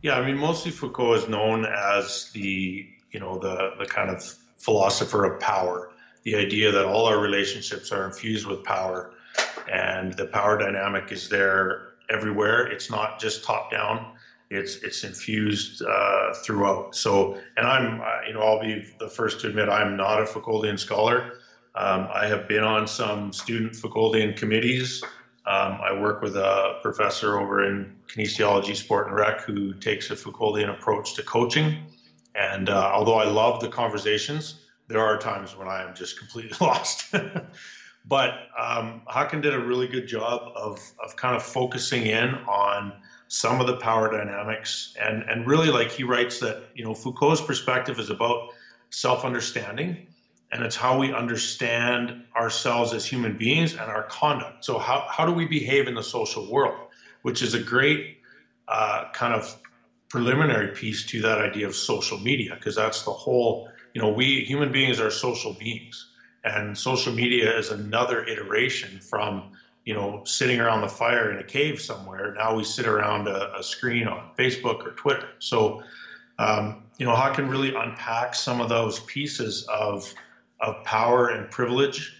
Yeah, 0.00 0.18
I 0.18 0.24
mean, 0.24 0.38
mostly 0.38 0.70
Foucault 0.70 1.12
is 1.12 1.28
known 1.28 1.66
as 1.66 2.30
the, 2.32 2.88
you 3.10 3.20
know, 3.20 3.38
the, 3.38 3.72
the 3.78 3.84
kind 3.84 4.08
of 4.08 4.24
philosopher 4.56 5.24
of 5.26 5.38
power, 5.38 5.92
the 6.22 6.36
idea 6.36 6.72
that 6.72 6.86
all 6.86 7.04
our 7.04 7.20
relationships 7.20 7.92
are 7.92 8.06
infused 8.06 8.46
with 8.46 8.64
power 8.64 9.12
and 9.70 10.14
the 10.14 10.24
power 10.26 10.56
dynamic 10.56 11.12
is 11.12 11.28
there 11.28 11.88
everywhere. 12.08 12.66
It's 12.66 12.90
not 12.90 13.20
just 13.20 13.44
top 13.44 13.70
down. 13.70 14.15
It's 14.50 14.76
it's 14.76 15.02
infused 15.04 15.82
uh, 15.82 16.34
throughout. 16.44 16.94
So, 16.94 17.38
and 17.56 17.66
I'm 17.66 18.00
you 18.26 18.34
know 18.34 18.40
I'll 18.40 18.60
be 18.60 18.86
the 18.98 19.08
first 19.08 19.40
to 19.40 19.48
admit 19.48 19.68
I'm 19.68 19.96
not 19.96 20.20
a 20.20 20.24
Foucauldian 20.24 20.78
scholar. 20.78 21.38
Um, 21.74 22.08
I 22.12 22.26
have 22.26 22.48
been 22.48 22.64
on 22.64 22.86
some 22.86 23.32
student 23.32 23.72
Foucauldian 23.72 24.36
committees. 24.36 25.02
Um, 25.46 25.78
I 25.82 25.92
work 25.92 26.22
with 26.22 26.36
a 26.36 26.78
professor 26.82 27.38
over 27.38 27.64
in 27.64 27.96
kinesiology, 28.08 28.74
sport, 28.74 29.08
and 29.08 29.16
rec 29.16 29.42
who 29.42 29.74
takes 29.74 30.10
a 30.10 30.14
Foucauldian 30.14 30.70
approach 30.70 31.14
to 31.14 31.22
coaching. 31.22 31.86
And 32.34 32.68
uh, 32.68 32.90
although 32.92 33.14
I 33.14 33.24
love 33.24 33.60
the 33.60 33.68
conversations, 33.68 34.66
there 34.88 35.00
are 35.00 35.18
times 35.18 35.56
when 35.56 35.68
I 35.68 35.82
am 35.82 35.94
just 35.94 36.18
completely 36.18 36.56
lost. 36.66 37.14
but 38.04 38.30
um, 38.58 39.02
Håkan 39.08 39.42
did 39.42 39.54
a 39.54 39.60
really 39.60 39.86
good 39.86 40.06
job 40.06 40.52
of, 40.54 40.78
of 41.04 41.16
kind 41.16 41.36
of 41.36 41.42
focusing 41.42 42.06
in 42.06 42.34
on 42.34 42.92
some 43.28 43.60
of 43.60 43.66
the 43.66 43.76
power 43.76 44.10
dynamics. 44.10 44.94
And 45.00 45.22
and 45.24 45.46
really 45.46 45.70
like 45.70 45.90
he 45.90 46.04
writes 46.04 46.40
that 46.40 46.70
you 46.74 46.84
know 46.84 46.94
Foucault's 46.94 47.40
perspective 47.40 47.98
is 47.98 48.10
about 48.10 48.50
self-understanding 48.90 50.06
and 50.52 50.62
it's 50.64 50.76
how 50.76 50.98
we 50.98 51.12
understand 51.12 52.24
ourselves 52.36 52.92
as 52.92 53.04
human 53.04 53.36
beings 53.36 53.72
and 53.72 53.82
our 53.82 54.04
conduct. 54.04 54.64
So 54.64 54.78
how, 54.78 55.06
how 55.10 55.26
do 55.26 55.32
we 55.32 55.46
behave 55.46 55.88
in 55.88 55.94
the 55.94 56.02
social 56.02 56.50
world? 56.50 56.88
Which 57.22 57.42
is 57.42 57.54
a 57.54 57.58
great 57.58 58.18
uh, 58.68 59.04
kind 59.12 59.34
of 59.34 59.54
preliminary 60.08 60.72
piece 60.74 61.04
to 61.06 61.20
that 61.22 61.38
idea 61.40 61.66
of 61.66 61.74
social 61.74 62.18
media 62.18 62.54
because 62.54 62.76
that's 62.76 63.02
the 63.02 63.12
whole 63.12 63.68
you 63.92 64.00
know 64.00 64.08
we 64.08 64.44
human 64.44 64.70
beings 64.70 65.00
are 65.00 65.10
social 65.10 65.54
beings. 65.58 66.12
And 66.44 66.78
social 66.78 67.12
media 67.12 67.58
is 67.58 67.70
another 67.70 68.24
iteration 68.24 69.00
from 69.00 69.50
you 69.86 69.94
know, 69.94 70.22
sitting 70.24 70.60
around 70.60 70.82
the 70.82 70.88
fire 70.88 71.30
in 71.30 71.38
a 71.38 71.44
cave 71.44 71.80
somewhere. 71.80 72.34
Now 72.36 72.56
we 72.56 72.64
sit 72.64 72.86
around 72.86 73.28
a, 73.28 73.56
a 73.56 73.62
screen 73.62 74.08
on 74.08 74.32
Facebook 74.36 74.84
or 74.84 74.90
Twitter. 74.90 75.28
So, 75.38 75.80
um, 76.40 76.82
you 76.98 77.06
know, 77.06 77.14
Håkan 77.14 77.48
really 77.48 77.72
unpack 77.74 78.34
some 78.34 78.60
of 78.60 78.68
those 78.68 79.00
pieces 79.00 79.66
of 79.68 80.12
of 80.60 80.82
power 80.84 81.28
and 81.28 81.50
privilege. 81.50 82.12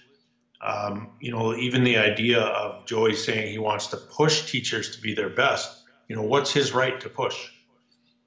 Um, 0.61 1.11
you 1.21 1.33
know, 1.33 1.57
even 1.57 1.83
the 1.83 1.99
idea 1.99 2.41
of 2.41 2.87
Joey 2.87 3.15
saying 3.15 3.51
he 3.51 3.59
wants 3.59 3.89
to 3.89 3.97
push 3.97 4.51
teachers 4.51 4.95
to 4.95 5.03
be 5.03 5.15
their 5.15 5.31
best. 5.31 5.83
You 6.09 6.15
know, 6.15 6.23
what's 6.23 6.53
his 6.53 6.73
right 6.73 7.01
to 7.01 7.09
push? 7.09 7.51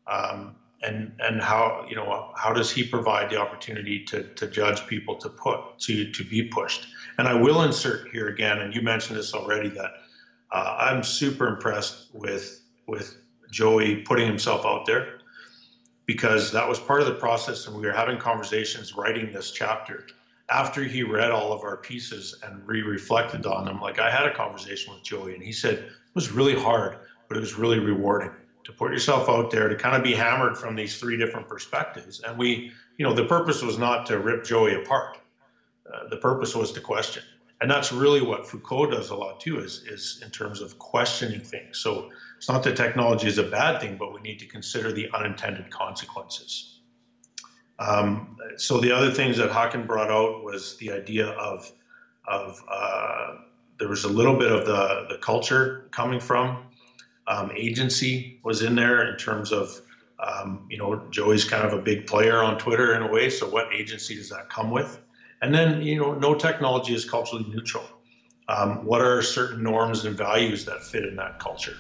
Um, 0.06 0.56
and 0.82 1.14
and 1.20 1.42
how 1.42 1.86
you 1.90 1.96
know 1.96 2.32
how 2.36 2.52
does 2.52 2.72
he 2.72 2.84
provide 2.84 3.30
the 3.30 3.38
opportunity 3.38 4.04
to 4.06 4.24
to 4.36 4.48
judge 4.48 4.86
people 4.88 5.16
to 5.18 5.30
put 5.30 5.80
to 5.80 6.12
to 6.12 6.24
be 6.26 6.44
pushed 6.44 6.88
and 7.20 7.28
i 7.28 7.34
will 7.34 7.64
insert 7.64 8.08
here 8.10 8.30
again 8.30 8.60
and 8.60 8.74
you 8.74 8.82
mentioned 8.82 9.18
this 9.18 9.34
already 9.34 9.70
that 9.70 9.92
uh, 10.52 10.76
i'm 10.80 11.04
super 11.04 11.48
impressed 11.48 12.10
with 12.14 12.62
with 12.88 13.18
joey 13.52 13.98
putting 13.98 14.26
himself 14.26 14.66
out 14.66 14.86
there 14.86 15.20
because 16.06 16.52
that 16.52 16.68
was 16.68 16.80
part 16.80 17.02
of 17.02 17.08
the 17.08 17.16
process 17.16 17.68
and 17.68 17.76
we 17.76 17.86
were 17.86 17.94
having 17.94 18.18
conversations 18.18 18.96
writing 18.96 19.32
this 19.32 19.52
chapter 19.52 20.08
after 20.50 20.84
he 20.84 21.04
read 21.04 21.30
all 21.30 21.52
of 21.52 21.64
our 21.64 21.78
pieces 21.78 22.34
and 22.44 22.66
re-reflected 22.66 23.46
on 23.46 23.66
them 23.66 23.80
like 23.80 24.00
i 24.00 24.10
had 24.10 24.26
a 24.26 24.34
conversation 24.34 24.94
with 24.94 25.04
joey 25.04 25.34
and 25.34 25.44
he 25.44 25.52
said 25.52 25.74
it 25.76 25.90
was 26.16 26.32
really 26.32 26.56
hard 26.56 26.96
but 27.28 27.38
it 27.38 27.42
was 27.42 27.58
really 27.58 27.80
rewarding 27.80 28.32
to 28.64 28.72
put 28.74 28.92
yourself 28.92 29.30
out 29.30 29.50
there 29.50 29.68
to 29.68 29.76
kind 29.76 29.96
of 29.96 30.04
be 30.04 30.14
hammered 30.14 30.58
from 30.58 30.76
these 30.76 31.00
three 31.00 31.18
different 31.18 31.48
perspectives. 31.48 32.20
And 32.20 32.38
we, 32.38 32.72
you 32.98 33.06
know, 33.06 33.14
the 33.14 33.26
purpose 33.26 33.64
was 33.64 33.80
not 33.80 34.06
to 34.08 34.20
rip 34.20 34.44
Joey 34.44 34.76
apart. 34.76 35.18
The 36.10 36.18
purpose 36.18 36.56
was 36.56 36.72
to 36.74 36.82
question. 36.82 37.24
And 37.62 37.70
that's 37.70 37.92
really 37.92 38.22
what 38.22 38.48
Foucault 38.48 38.92
does 38.92 39.10
a 39.10 39.16
lot 39.16 39.42
too, 39.42 39.60
is, 39.60 39.84
is 39.86 40.22
in 40.24 40.32
terms 40.32 40.62
of 40.62 40.80
questioning 40.80 41.42
things. 41.42 41.80
So 41.80 42.10
it's 42.38 42.48
not 42.48 42.64
that 42.64 42.78
technology 42.78 43.28
is 43.28 43.38
a 43.38 43.44
bad 43.44 43.82
thing, 43.82 43.98
but 43.98 44.14
we 44.14 44.22
need 44.22 44.40
to 44.40 44.46
consider 44.46 44.94
the 44.94 45.10
unintended 45.14 45.70
consequences. 45.70 46.80
Um, 47.78 48.38
so 48.58 48.80
the 48.80 48.92
other 48.92 49.12
things 49.12 49.38
that 49.38 49.50
Håkan 49.50 49.88
brought 49.88 50.10
out 50.10 50.44
was 50.44 50.78
the 50.78 50.92
idea 50.92 51.28
of, 51.28 51.70
of 52.26 52.64
uh, 52.70 53.36
there 53.78 53.90
was 53.90 54.04
a 54.04 54.10
little 54.10 54.38
bit 54.38 54.52
of 54.52 54.66
the, 54.66 55.08
the 55.10 55.18
culture 55.18 55.88
coming 55.92 56.20
from 56.20 56.66
um, 57.28 57.52
agency 57.56 58.40
was 58.44 58.62
in 58.62 58.76
there 58.76 59.10
in 59.12 59.18
terms 59.18 59.52
of, 59.52 59.80
um, 60.20 60.66
you 60.70 60.78
know, 60.78 61.08
Joey's 61.10 61.46
kind 61.46 61.66
of 61.66 61.74
a 61.74 61.82
big 61.82 62.08
player 62.08 62.42
on 62.42 62.58
Twitter 62.58 62.96
in 62.96 63.04
a 63.04 63.08
way. 63.08 63.30
So 63.30 63.50
what 63.50 63.74
agency 63.74 64.16
does 64.16 64.30
that 64.30 64.50
come 64.50 64.72
with? 64.72 65.00
And 65.42 65.54
then, 65.54 65.82
you 65.82 65.98
know, 65.98 66.14
no 66.14 66.36
technology 66.36 66.94
is 66.94 67.10
culturally 67.10 67.46
neutral. 67.50 67.84
Um, 68.48 68.84
what 68.86 69.02
are 69.02 69.22
certain 69.22 69.64
norms 69.64 70.06
and 70.06 70.18
values 70.18 70.66
that 70.66 70.84
fit 70.84 71.06
in 71.06 71.16
that 71.18 71.40
culture? 71.40 71.78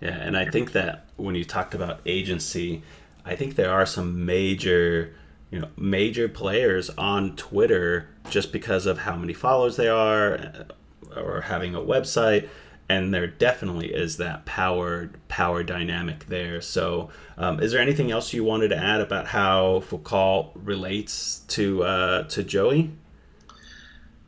Yeah, 0.00 0.10
and 0.10 0.36
I 0.36 0.46
think 0.46 0.72
that 0.72 1.06
when 1.16 1.34
you 1.34 1.44
talked 1.44 1.74
about 1.74 2.00
agency, 2.06 2.82
I 3.24 3.36
think 3.36 3.56
there 3.56 3.70
are 3.72 3.84
some 3.86 4.24
major, 4.24 5.14
you 5.50 5.58
know, 5.58 5.68
major 5.76 6.28
players 6.28 6.90
on 6.90 7.36
Twitter 7.36 8.08
just 8.30 8.52
because 8.52 8.86
of 8.86 8.98
how 8.98 9.16
many 9.16 9.32
followers 9.34 9.76
they 9.76 9.88
are 9.88 10.34
uh, 10.34 11.20
or 11.20 11.42
having 11.42 11.74
a 11.74 11.80
website 11.80 12.48
and 12.90 13.14
there 13.14 13.28
definitely 13.28 13.94
is 13.94 14.16
that 14.16 14.44
power 14.44 15.10
power 15.28 15.62
dynamic 15.62 16.26
there. 16.26 16.60
So, 16.60 17.10
um, 17.38 17.60
is 17.60 17.70
there 17.70 17.80
anything 17.80 18.10
else 18.10 18.32
you 18.32 18.42
wanted 18.42 18.68
to 18.68 18.76
add 18.76 19.00
about 19.00 19.28
how 19.28 19.80
Foucault 19.80 20.50
relates 20.56 21.38
to 21.48 21.84
uh, 21.84 22.22
to 22.24 22.42
Joey? 22.42 22.90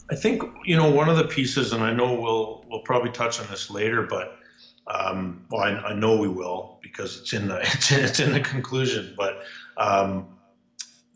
I 0.09 0.15
think 0.15 0.45
you 0.65 0.77
know 0.77 0.91
one 0.91 1.09
of 1.09 1.17
the 1.17 1.25
pieces, 1.25 1.73
and 1.73 1.83
I 1.83 1.93
know 1.93 2.15
we'll 2.15 2.65
we'll 2.71 2.83
probably 2.83 3.11
touch 3.11 3.41
on 3.41 3.49
this 3.49 3.69
later, 3.69 4.03
but 4.03 4.39
um, 4.87 5.45
well, 5.51 5.63
I, 5.63 5.71
I, 5.89 5.95
know 5.95 6.17
we 6.17 6.29
will 6.29 6.79
because 6.83 7.21
it's 7.21 7.33
in 7.33 7.49
the 7.49 7.61
it's 7.63 7.91
in, 7.93 8.05
it's 8.05 8.21
in 8.21 8.33
the 8.33 8.41
conclusion. 8.41 9.15
But 9.17 9.43
um, 9.77 10.29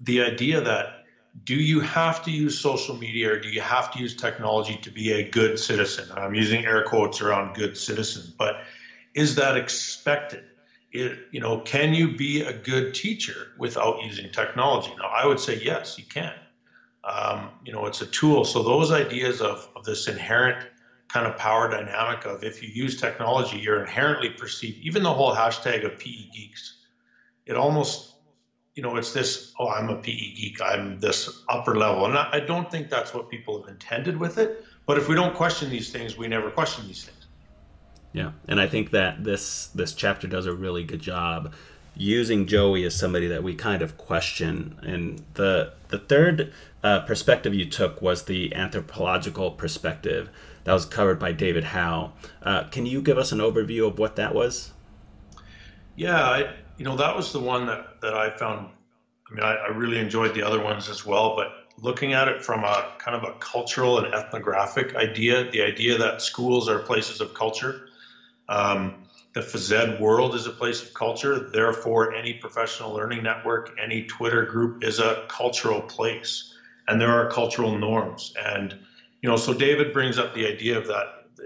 the 0.00 0.22
idea 0.22 0.62
that 0.62 0.95
do 1.44 1.54
you 1.54 1.80
have 1.80 2.24
to 2.24 2.30
use 2.30 2.58
social 2.58 2.96
media 2.96 3.32
or 3.32 3.40
do 3.40 3.48
you 3.48 3.60
have 3.60 3.90
to 3.92 3.98
use 3.98 4.16
technology 4.16 4.76
to 4.82 4.90
be 4.90 5.12
a 5.12 5.28
good 5.30 5.58
citizen? 5.58 6.08
I'm 6.16 6.34
using 6.34 6.64
air 6.64 6.84
quotes 6.84 7.20
around 7.20 7.54
good 7.54 7.76
citizen, 7.76 8.32
but 8.38 8.56
is 9.14 9.34
that 9.36 9.56
expected? 9.56 10.44
It, 10.92 11.18
you 11.30 11.40
know, 11.40 11.60
can 11.60 11.92
you 11.92 12.16
be 12.16 12.42
a 12.42 12.52
good 12.52 12.94
teacher 12.94 13.48
without 13.58 14.02
using 14.02 14.30
technology? 14.32 14.92
Now, 14.98 15.08
I 15.08 15.26
would 15.26 15.40
say 15.40 15.60
yes, 15.62 15.96
you 15.98 16.04
can. 16.04 16.32
Um, 17.04 17.50
you 17.64 17.72
know, 17.72 17.86
it's 17.86 18.00
a 18.00 18.06
tool. 18.06 18.44
So 18.44 18.62
those 18.62 18.90
ideas 18.90 19.40
of, 19.40 19.68
of 19.76 19.84
this 19.84 20.08
inherent 20.08 20.64
kind 21.08 21.26
of 21.26 21.36
power 21.36 21.70
dynamic 21.70 22.24
of 22.24 22.42
if 22.42 22.62
you 22.62 22.68
use 22.68 23.00
technology, 23.00 23.58
you're 23.58 23.80
inherently 23.80 24.30
perceived. 24.30 24.78
Even 24.78 25.02
the 25.02 25.12
whole 25.12 25.34
hashtag 25.34 25.84
of 25.84 25.98
PE 25.98 26.30
geeks, 26.34 26.78
it 27.44 27.56
almost 27.56 28.15
you 28.76 28.82
know, 28.82 28.94
it's 28.96 29.12
this, 29.12 29.52
oh, 29.58 29.68
I'm 29.68 29.88
a 29.88 29.96
PE 29.96 30.34
geek, 30.34 30.60
I'm 30.60 31.00
this 31.00 31.42
upper 31.48 31.74
level. 31.74 32.04
And 32.04 32.16
I, 32.16 32.40
don't 32.40 32.70
think 32.70 32.90
that's 32.90 33.14
what 33.14 33.30
people 33.30 33.58
have 33.58 33.70
intended 33.70 34.18
with 34.18 34.36
it. 34.36 34.64
But 34.84 34.98
if 34.98 35.08
we 35.08 35.14
don't 35.14 35.34
question 35.34 35.70
these 35.70 35.90
things, 35.90 36.18
we 36.18 36.28
never 36.28 36.50
question 36.50 36.86
these 36.86 37.02
things. 37.02 37.16
Yeah, 38.12 38.32
and 38.48 38.60
I 38.60 38.66
think 38.66 38.92
that 38.92 39.24
this 39.24 39.66
this 39.74 39.92
chapter 39.92 40.26
does 40.26 40.46
a 40.46 40.54
really 40.54 40.84
good 40.84 41.00
job 41.00 41.52
using 41.94 42.46
Joey 42.46 42.84
as 42.84 42.94
somebody 42.94 43.26
that 43.26 43.42
we 43.42 43.54
kind 43.54 43.82
of 43.82 43.98
question. 43.98 44.78
And 44.82 45.22
the 45.34 45.74
the 45.88 45.98
third 45.98 46.52
uh, 46.82 47.00
perspective 47.00 47.52
you 47.52 47.68
took 47.68 48.00
was 48.00 48.24
the 48.24 48.54
anthropological 48.54 49.50
perspective 49.50 50.30
that 50.64 50.72
was 50.72 50.86
covered 50.86 51.18
by 51.18 51.32
David 51.32 51.64
Howe. 51.64 52.12
Uh, 52.42 52.64
can 52.64 52.86
you 52.86 53.02
give 53.02 53.18
us 53.18 53.32
an 53.32 53.40
overview 53.40 53.86
of 53.86 53.98
what 53.98 54.16
that 54.16 54.34
was? 54.34 54.72
Yeah, 55.94 56.22
I, 56.22 56.54
you 56.76 56.84
know, 56.84 56.96
that 56.96 57.16
was 57.16 57.32
the 57.32 57.40
one 57.40 57.66
that, 57.66 58.00
that 58.02 58.14
I 58.14 58.36
found. 58.36 58.70
I 59.30 59.34
mean, 59.34 59.44
I, 59.44 59.54
I 59.54 59.68
really 59.68 59.98
enjoyed 59.98 60.34
the 60.34 60.42
other 60.42 60.62
ones 60.62 60.88
as 60.88 61.04
well, 61.04 61.34
but 61.36 61.48
looking 61.78 62.12
at 62.12 62.28
it 62.28 62.42
from 62.42 62.64
a 62.64 62.92
kind 62.98 63.16
of 63.16 63.24
a 63.24 63.34
cultural 63.38 63.98
and 63.98 64.14
ethnographic 64.14 64.94
idea, 64.94 65.50
the 65.50 65.62
idea 65.62 65.98
that 65.98 66.22
schools 66.22 66.68
are 66.68 66.80
places 66.80 67.20
of 67.20 67.34
culture, 67.34 67.86
um, 68.48 69.06
the 69.34 69.40
phys 69.42 70.00
world 70.00 70.34
is 70.34 70.46
a 70.46 70.50
place 70.50 70.82
of 70.82 70.94
culture. 70.94 71.50
Therefore, 71.52 72.14
any 72.14 72.34
professional 72.34 72.94
learning 72.94 73.22
network, 73.22 73.70
any 73.82 74.06
Twitter 74.06 74.46
group 74.46 74.82
is 74.82 74.98
a 74.98 75.26
cultural 75.28 75.82
place, 75.82 76.54
and 76.88 76.98
there 76.98 77.12
are 77.12 77.30
cultural 77.30 77.76
norms. 77.76 78.32
And 78.42 78.74
you 79.20 79.28
know, 79.28 79.36
so 79.36 79.52
David 79.52 79.92
brings 79.92 80.18
up 80.18 80.32
the 80.32 80.46
idea 80.46 80.78
of 80.78 80.86
that. 80.86 81.04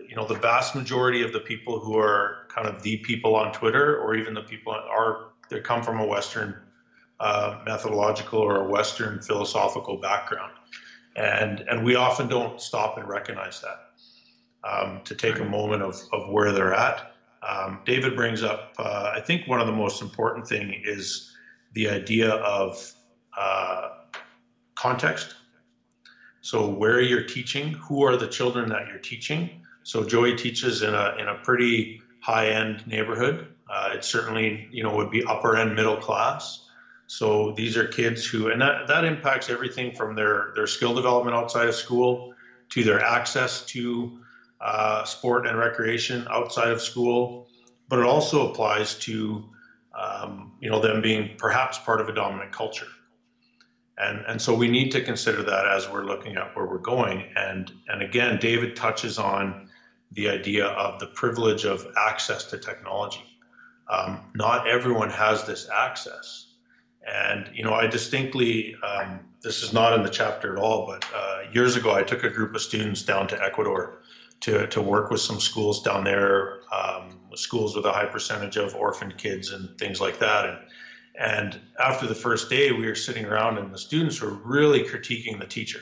You 0.09 0.15
know, 0.15 0.25
the 0.25 0.37
vast 0.37 0.77
majority 0.77 1.23
of 1.23 1.33
the 1.33 1.41
people 1.41 1.81
who 1.81 1.99
are 1.99 2.40
kind 2.55 2.67
of 2.67 2.83
the 2.83 2.99
people 2.99 3.35
on 3.37 3.53
Twitter, 3.53 3.99
or 3.99 4.15
even 4.15 4.35
the 4.35 4.43
people 4.43 4.73
are 4.73 5.31
they 5.49 5.61
come 5.61 5.83
from 5.83 6.01
a 6.01 6.07
Western 6.07 6.55
uh, 7.19 7.59
methodological 7.65 8.39
or 8.39 8.57
a 8.57 8.69
Western 8.69 9.21
philosophical 9.21 9.97
background, 9.97 10.53
and 11.17 11.61
and 11.69 11.85
we 11.85 11.95
often 11.95 12.29
don't 12.29 12.61
stop 12.61 12.99
and 12.99 13.09
recognize 13.09 13.61
that. 13.61 13.87
Um, 14.63 15.01
to 15.05 15.15
take 15.15 15.39
a 15.39 15.45
moment 15.45 15.83
of, 15.83 15.97
of 16.13 16.29
where 16.29 16.53
they're 16.53 16.75
at 16.75 17.11
um, 17.47 17.81
David 17.87 18.17
brings 18.17 18.43
up, 18.43 18.75
uh, 18.79 19.13
I 19.15 19.21
think 19.21 19.49
one 19.49 19.61
of 19.61 19.67
the 19.67 19.73
most 19.73 20.03
important 20.03 20.47
thing 20.47 20.83
is 20.85 21.33
the 21.73 21.89
idea 21.89 22.31
of 22.31 22.93
uh, 23.37 23.89
context. 24.75 25.35
So 26.43 26.69
where 26.69 27.01
you're 27.01 27.25
teaching, 27.25 27.75
who 27.75 28.03
are 28.03 28.17
the 28.17 28.27
children 28.27 28.69
that 28.71 28.89
you're 28.89 28.99
teaching? 28.99 29.63
So 29.83 30.05
Joey 30.05 30.37
teaches 30.37 30.83
in 30.83 30.95
a 30.95 31.15
in 31.19 31.29
a 31.29 31.37
pretty 31.37 32.01
high 32.21 32.51
end 32.51 32.87
neighborhood. 32.87 33.49
Uh, 33.69 33.91
it 33.95 34.05
certainly 34.05 34.69
you 34.71 34.83
know 34.83 34.95
would 34.97 35.11
be 35.11 35.25
upper 35.25 35.57
end 35.57 35.75
middle 35.75 35.97
class. 35.97 36.67
So 37.07 37.53
these 37.57 37.77
are 37.77 37.87
kids 37.89 38.25
who, 38.25 38.51
and 38.51 38.63
that, 38.63 38.87
that 38.87 39.05
impacts 39.05 39.51
everything 39.51 39.95
from 39.95 40.15
their 40.15 40.53
their 40.55 40.67
skill 40.67 40.95
development 40.95 41.37
outside 41.37 41.69
of 41.69 41.75
school 41.75 42.35
to 42.71 42.85
their 42.85 43.01
access 43.01 43.65
to 43.67 44.21
uh, 44.61 45.05
sport 45.05 45.47
and 45.47 45.59
recreation 45.59 46.27
outside 46.31 46.69
of 46.69 46.81
school, 46.81 47.49
but 47.89 47.99
it 47.99 48.05
also 48.05 48.51
applies 48.51 48.95
to 49.01 49.45
um, 49.99 50.53
you 50.61 50.71
know 50.71 50.81
them 50.81 51.01
being 51.01 51.37
perhaps 51.37 51.79
part 51.79 52.01
of 52.01 52.09
a 52.09 52.13
dominant 52.13 52.53
culture. 52.53 52.87
And, 54.01 54.25
and 54.27 54.41
so 54.41 54.55
we 54.55 54.69
need 54.69 54.93
to 54.93 55.03
consider 55.03 55.43
that 55.43 55.67
as 55.67 55.89
we're 55.89 56.05
looking 56.05 56.37
at 56.37 56.57
where 56.57 56.65
we're 56.65 56.79
going. 56.79 57.23
And, 57.37 57.71
and 57.87 58.03
again, 58.03 58.39
David 58.41 58.75
touches 58.75 59.19
on 59.19 59.69
the 60.13 60.29
idea 60.29 60.67
of 60.67 60.99
the 60.99 61.07
privilege 61.07 61.65
of 61.65 61.87
access 61.97 62.45
to 62.45 62.59
technology. 62.59 63.25
Um, 63.89 64.31
not 64.35 64.69
everyone 64.69 65.11
has 65.11 65.47
this 65.47 65.69
access. 65.73 66.47
And, 67.07 67.51
you 67.55 67.65
know, 67.65 67.75
I 67.75 67.87
distinctly, 67.87 68.77
um, 68.83 69.21
this 69.43 69.63
is 69.63 69.73
not 69.73 69.95
in 69.95 70.03
the 70.03 70.11
chapter 70.11 70.57
at 70.57 70.63
all, 70.63 70.87
but 70.87 71.05
uh, 71.15 71.43
years 71.53 71.77
ago 71.77 71.93
I 71.93 72.03
took 72.03 72.25
a 72.25 72.31
group 72.31 72.55
of 72.55 72.61
students 72.61 73.03
down 73.03 73.27
to 73.29 73.43
Ecuador 73.43 74.03
to, 74.41 74.67
to 74.69 74.81
work 74.81 75.11
with 75.11 75.21
some 75.21 75.41
schools 75.41 75.83
down 75.83 76.05
there, 76.05 76.61
um, 76.73 77.19
schools 77.35 77.75
with 77.75 77.85
a 77.85 77.93
high 77.93 78.07
percentage 78.07 78.57
of 78.57 78.75
orphan 78.75 79.13
kids 79.17 79.51
and 79.51 79.77
things 79.79 80.01
like 80.01 80.19
that. 80.19 80.47
And, 80.47 80.59
and 81.19 81.61
after 81.79 82.07
the 82.07 82.15
first 82.15 82.49
day, 82.49 82.71
we 82.73 82.87
were 82.87 82.95
sitting 82.95 83.25
around 83.25 83.59
and 83.59 83.73
the 83.73 83.79
students 83.79 84.21
were 84.21 84.31
really 84.31 84.85
critiquing 84.85 85.39
the 85.39 85.47
teacher. 85.47 85.81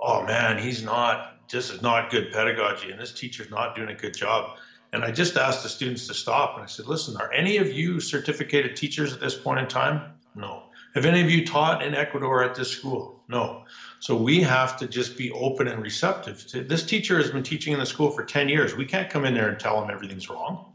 Oh 0.00 0.24
man, 0.24 0.58
he's 0.58 0.82
not, 0.82 1.37
this 1.50 1.70
is 1.70 1.82
not 1.82 2.10
good 2.10 2.32
pedagogy 2.32 2.90
and 2.90 3.00
this 3.00 3.12
teacher's 3.12 3.50
not 3.50 3.74
doing 3.74 3.88
a 3.88 3.94
good 3.94 4.14
job. 4.14 4.58
And 4.92 5.04
I 5.04 5.10
just 5.10 5.36
asked 5.36 5.62
the 5.62 5.68
students 5.68 6.06
to 6.06 6.14
stop 6.14 6.54
and 6.54 6.62
I 6.62 6.66
said, 6.66 6.86
listen, 6.86 7.16
are 7.16 7.32
any 7.32 7.58
of 7.58 7.72
you 7.72 8.00
certificated 8.00 8.76
teachers 8.76 9.12
at 9.12 9.20
this 9.20 9.36
point 9.36 9.60
in 9.60 9.66
time? 9.66 10.12
No. 10.34 10.64
Have 10.94 11.04
any 11.04 11.20
of 11.20 11.30
you 11.30 11.46
taught 11.46 11.82
in 11.82 11.94
Ecuador 11.94 12.42
at 12.42 12.54
this 12.54 12.70
school? 12.70 13.22
No. 13.28 13.64
So 14.00 14.16
we 14.16 14.40
have 14.40 14.78
to 14.78 14.88
just 14.88 15.18
be 15.18 15.30
open 15.32 15.68
and 15.68 15.82
receptive. 15.82 16.46
To, 16.48 16.64
this 16.64 16.84
teacher 16.84 17.18
has 17.18 17.30
been 17.30 17.42
teaching 17.42 17.74
in 17.74 17.78
the 17.78 17.86
school 17.86 18.10
for 18.10 18.24
10 18.24 18.48
years. 18.48 18.74
We 18.74 18.86
can't 18.86 19.10
come 19.10 19.24
in 19.24 19.34
there 19.34 19.48
and 19.48 19.60
tell 19.60 19.82
him 19.82 19.90
everything's 19.90 20.30
wrong. 20.30 20.72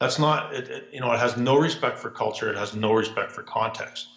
That's 0.00 0.18
not, 0.18 0.54
it, 0.54 0.68
it, 0.68 0.88
you 0.92 1.00
know, 1.00 1.10
it 1.12 1.18
has 1.18 1.36
no 1.36 1.56
respect 1.56 1.98
for 1.98 2.10
culture. 2.10 2.50
It 2.50 2.58
has 2.58 2.74
no 2.74 2.92
respect 2.92 3.32
for 3.32 3.42
context. 3.42 4.08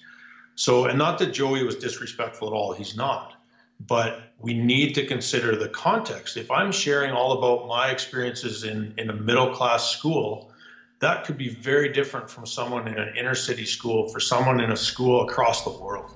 So, 0.55 0.85
and 0.85 0.97
not 0.97 1.19
that 1.19 1.27
Joey 1.27 1.63
was 1.63 1.75
disrespectful 1.75 2.49
at 2.49 2.53
all. 2.53 2.73
He's 2.73 2.97
not. 2.97 3.36
But 3.79 4.21
we 4.39 4.53
need 4.53 4.95
to 4.95 5.05
consider 5.05 5.55
the 5.55 5.69
context. 5.69 6.37
If 6.37 6.51
I'm 6.51 6.71
sharing 6.71 7.11
all 7.11 7.33
about 7.33 7.67
my 7.67 7.89
experiences 7.89 8.63
in, 8.63 8.93
in 8.97 9.09
a 9.09 9.13
middle 9.13 9.53
class 9.53 9.89
school, 9.91 10.51
that 10.99 11.25
could 11.25 11.37
be 11.37 11.49
very 11.49 11.89
different 11.89 12.29
from 12.29 12.45
someone 12.45 12.87
in 12.87 12.97
an 12.97 13.15
inner 13.17 13.35
city 13.35 13.65
school 13.65 14.09
for 14.09 14.19
someone 14.19 14.59
in 14.59 14.71
a 14.71 14.77
school 14.77 15.27
across 15.27 15.63
the 15.63 15.69
world. 15.69 16.11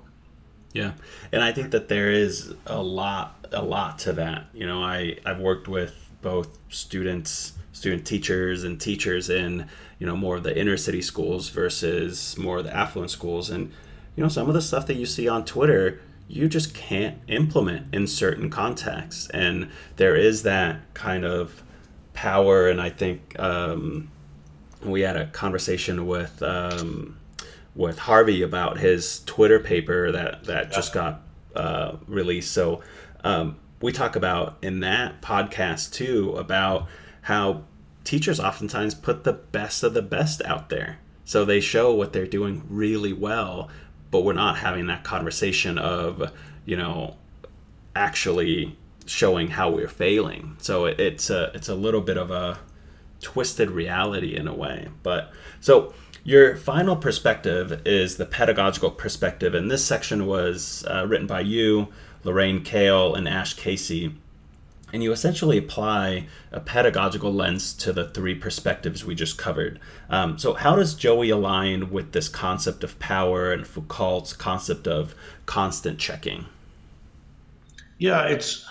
Yeah, 0.73 0.93
and 1.31 1.43
I 1.43 1.51
think 1.51 1.71
that 1.71 1.89
there 1.89 2.11
is 2.11 2.53
a 2.65 2.81
lot, 2.81 3.47
a 3.51 3.61
lot 3.61 3.99
to 3.99 4.13
that. 4.13 4.45
You 4.53 4.65
know, 4.65 4.81
I 4.81 5.17
I've 5.25 5.39
worked 5.39 5.67
with 5.67 5.93
both 6.21 6.57
students, 6.69 7.53
student 7.73 8.05
teachers, 8.05 8.63
and 8.63 8.79
teachers 8.79 9.29
in 9.29 9.67
you 9.99 10.07
know 10.07 10.15
more 10.15 10.37
of 10.37 10.43
the 10.43 10.57
inner 10.57 10.77
city 10.77 11.01
schools 11.01 11.49
versus 11.49 12.37
more 12.37 12.59
of 12.59 12.63
the 12.63 12.75
affluent 12.75 13.11
schools, 13.11 13.49
and 13.49 13.71
you 14.15 14.23
know 14.23 14.29
some 14.29 14.47
of 14.47 14.53
the 14.53 14.61
stuff 14.61 14.87
that 14.87 14.95
you 14.95 15.05
see 15.05 15.27
on 15.27 15.43
Twitter 15.43 15.99
you 16.31 16.47
just 16.47 16.73
can't 16.73 17.17
implement 17.27 17.93
in 17.93 18.07
certain 18.07 18.49
contexts, 18.49 19.29
and 19.29 19.69
there 19.97 20.15
is 20.15 20.43
that 20.43 20.93
kind 20.93 21.25
of 21.25 21.63
power, 22.13 22.69
and 22.69 22.81
I 22.81 22.89
think 22.89 23.37
um, 23.39 24.09
we 24.83 25.01
had 25.01 25.17
a 25.17 25.27
conversation 25.27 26.07
with. 26.07 26.41
Um, 26.41 27.17
with 27.73 27.99
Harvey 27.99 28.41
about 28.41 28.79
his 28.79 29.21
Twitter 29.23 29.57
paper 29.57 30.11
that 30.11 30.43
that 30.43 30.67
yeah. 30.67 30.75
just 30.75 30.93
got 30.93 31.21
uh, 31.55 31.95
released. 32.07 32.51
So 32.51 32.81
um, 33.23 33.57
we 33.81 33.91
talk 33.91 34.15
about 34.15 34.57
in 34.61 34.81
that 34.81 35.21
podcast 35.21 35.93
too 35.93 36.33
about 36.35 36.87
how 37.23 37.63
teachers 38.03 38.39
oftentimes 38.39 38.95
put 38.95 39.23
the 39.23 39.33
best 39.33 39.83
of 39.83 39.93
the 39.93 40.01
best 40.01 40.41
out 40.43 40.69
there. 40.69 40.99
So 41.23 41.45
they 41.45 41.61
show 41.61 41.93
what 41.93 42.13
they're 42.13 42.27
doing 42.27 42.63
really 42.69 43.13
well, 43.13 43.69
but 44.11 44.21
we're 44.21 44.33
not 44.33 44.57
having 44.57 44.87
that 44.87 45.03
conversation 45.03 45.77
of 45.77 46.31
you 46.65 46.75
know 46.75 47.15
actually 47.95 48.77
showing 49.05 49.47
how 49.47 49.69
we're 49.69 49.87
failing. 49.87 50.55
So 50.59 50.85
it, 50.85 50.99
it's 50.99 51.29
a 51.29 51.51
it's 51.53 51.69
a 51.69 51.75
little 51.75 52.01
bit 52.01 52.17
of 52.17 52.29
a 52.31 52.59
twisted 53.21 53.71
reality 53.71 54.35
in 54.35 54.47
a 54.47 54.53
way. 54.53 54.89
But 55.03 55.31
so 55.59 55.93
your 56.23 56.55
final 56.55 56.95
perspective 56.95 57.81
is 57.85 58.17
the 58.17 58.25
pedagogical 58.25 58.91
perspective, 58.91 59.55
and 59.55 59.71
this 59.71 59.83
section 59.83 60.27
was 60.27 60.85
uh, 60.87 61.05
written 61.07 61.27
by 61.27 61.41
you, 61.41 61.87
Lorraine 62.23 62.63
Cale, 62.63 63.15
and 63.15 63.27
Ash 63.27 63.53
Casey. 63.53 64.15
And 64.93 65.01
you 65.01 65.11
essentially 65.11 65.57
apply 65.57 66.27
a 66.51 66.59
pedagogical 66.59 67.33
lens 67.33 67.73
to 67.75 67.93
the 67.93 68.09
three 68.09 68.35
perspectives 68.35 69.05
we 69.05 69.15
just 69.15 69.37
covered. 69.37 69.79
Um, 70.09 70.37
so, 70.37 70.53
how 70.53 70.75
does 70.75 70.95
Joey 70.95 71.29
align 71.29 71.91
with 71.91 72.11
this 72.11 72.27
concept 72.27 72.83
of 72.83 72.99
power 72.99 73.53
and 73.53 73.65
Foucault's 73.65 74.33
concept 74.33 74.87
of 74.87 75.15
constant 75.45 75.97
checking? 75.97 76.45
Yeah, 77.97 78.23
it's 78.23 78.67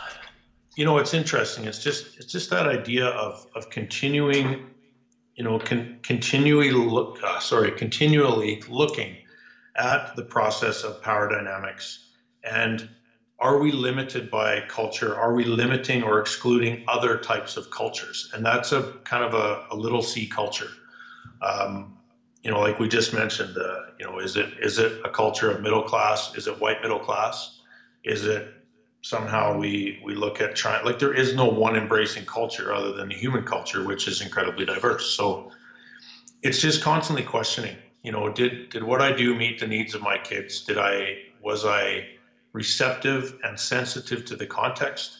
you 0.76 0.84
know 0.84 0.98
it's 0.98 1.14
interesting. 1.14 1.64
It's 1.64 1.82
just 1.82 2.18
it's 2.18 2.30
just 2.30 2.50
that 2.50 2.66
idea 2.66 3.06
of 3.06 3.46
of 3.54 3.70
continuing 3.70 4.70
you 5.40 5.44
know, 5.44 5.58
con- 5.58 5.98
continually 6.02 6.70
look, 6.70 7.18
uh, 7.24 7.38
sorry, 7.38 7.70
continually 7.70 8.62
looking 8.68 9.16
at 9.74 10.14
the 10.14 10.22
process 10.22 10.82
of 10.82 11.00
power 11.00 11.30
dynamics 11.30 12.10
and 12.44 12.90
are 13.40 13.58
we 13.58 13.72
limited 13.72 14.30
by 14.30 14.60
culture? 14.68 15.18
Are 15.18 15.34
we 15.34 15.44
limiting 15.44 16.02
or 16.02 16.20
excluding 16.20 16.84
other 16.86 17.18
types 17.18 17.56
of 17.56 17.70
cultures? 17.70 18.28
And 18.34 18.44
that's 18.44 18.72
a 18.72 18.90
kind 19.04 19.24
of 19.24 19.34
a, 19.34 19.60
a 19.70 19.76
little 19.76 20.02
C 20.02 20.26
culture. 20.26 20.76
Um, 21.40 21.94
you 22.42 22.50
know, 22.50 22.60
like 22.60 22.78
we 22.78 22.88
just 22.88 23.12
mentioned, 23.14 23.56
uh, 23.56 23.76
you 23.98 24.06
know, 24.06 24.18
is 24.18 24.36
it 24.36 24.52
is 24.62 24.78
it 24.78 24.92
a 25.04 25.10
culture 25.10 25.50
of 25.50 25.60
middle 25.60 25.82
class? 25.82 26.30
Is 26.34 26.46
it 26.46 26.58
white 26.58 26.82
middle 26.82 26.98
class? 26.98 27.56
Is 28.04 28.24
it 28.24 28.54
somehow 29.02 29.56
we 29.56 29.98
we 30.02 30.14
look 30.14 30.40
at 30.40 30.54
China 30.54 30.84
like 30.84 30.98
there 30.98 31.14
is 31.14 31.34
no 31.34 31.46
one 31.46 31.76
embracing 31.76 32.26
culture 32.26 32.72
other 32.74 32.92
than 32.92 33.08
the 33.08 33.14
human 33.14 33.42
culture, 33.44 33.84
which 33.84 34.06
is 34.06 34.20
incredibly 34.20 34.64
diverse. 34.66 35.16
So 35.16 35.48
it's 36.42 36.60
just 36.60 36.82
constantly 36.82 37.22
questioning. 37.22 37.78
You 38.02 38.12
know, 38.12 38.28
did 38.28 38.68
did 38.70 38.82
what 38.82 39.00
I 39.02 39.12
do 39.12 39.34
meet 39.34 39.58
the 39.58 39.66
needs 39.66 39.94
of 39.94 40.02
my 40.02 40.18
kids? 40.18 40.62
Did 40.62 40.78
I 40.78 41.18
was 41.40 41.64
I 41.64 42.06
receptive 42.52 43.38
and 43.42 43.58
sensitive 43.58 44.24
to 44.26 44.36
the 44.36 44.46
context? 44.46 45.18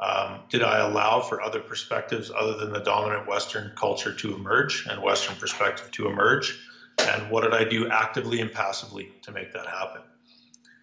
Um, 0.00 0.40
did 0.48 0.62
I 0.62 0.78
allow 0.78 1.20
for 1.20 1.42
other 1.42 1.60
perspectives 1.60 2.30
other 2.34 2.56
than 2.56 2.72
the 2.72 2.80
dominant 2.80 3.28
Western 3.28 3.72
culture 3.76 4.14
to 4.14 4.34
emerge 4.34 4.86
and 4.88 5.02
Western 5.02 5.36
perspective 5.36 5.90
to 5.92 6.08
emerge? 6.08 6.58
And 6.98 7.30
what 7.30 7.42
did 7.42 7.54
I 7.54 7.64
do 7.64 7.88
actively 7.88 8.40
and 8.40 8.50
passively 8.50 9.12
to 9.22 9.32
make 9.32 9.52
that 9.52 9.66
happen? 9.66 10.02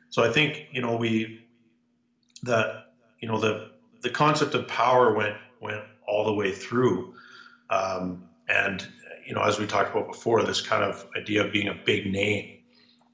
So 0.09 0.23
I 0.23 0.31
think 0.31 0.67
you 0.71 0.81
know 0.81 0.95
we 0.95 1.41
that 2.43 2.91
you 3.19 3.27
know 3.27 3.39
the 3.39 3.71
the 4.01 4.09
concept 4.09 4.53
of 4.53 4.67
power 4.67 5.13
went 5.13 5.35
went 5.61 5.83
all 6.07 6.25
the 6.25 6.33
way 6.33 6.51
through, 6.51 7.13
um, 7.69 8.23
and 8.47 8.87
you 9.25 9.33
know 9.35 9.41
as 9.41 9.59
we 9.59 9.65
talked 9.65 9.91
about 9.91 10.07
before, 10.07 10.43
this 10.43 10.61
kind 10.61 10.83
of 10.83 11.05
idea 11.15 11.45
of 11.45 11.51
being 11.51 11.67
a 11.67 11.79
big 11.85 12.11
name, 12.11 12.59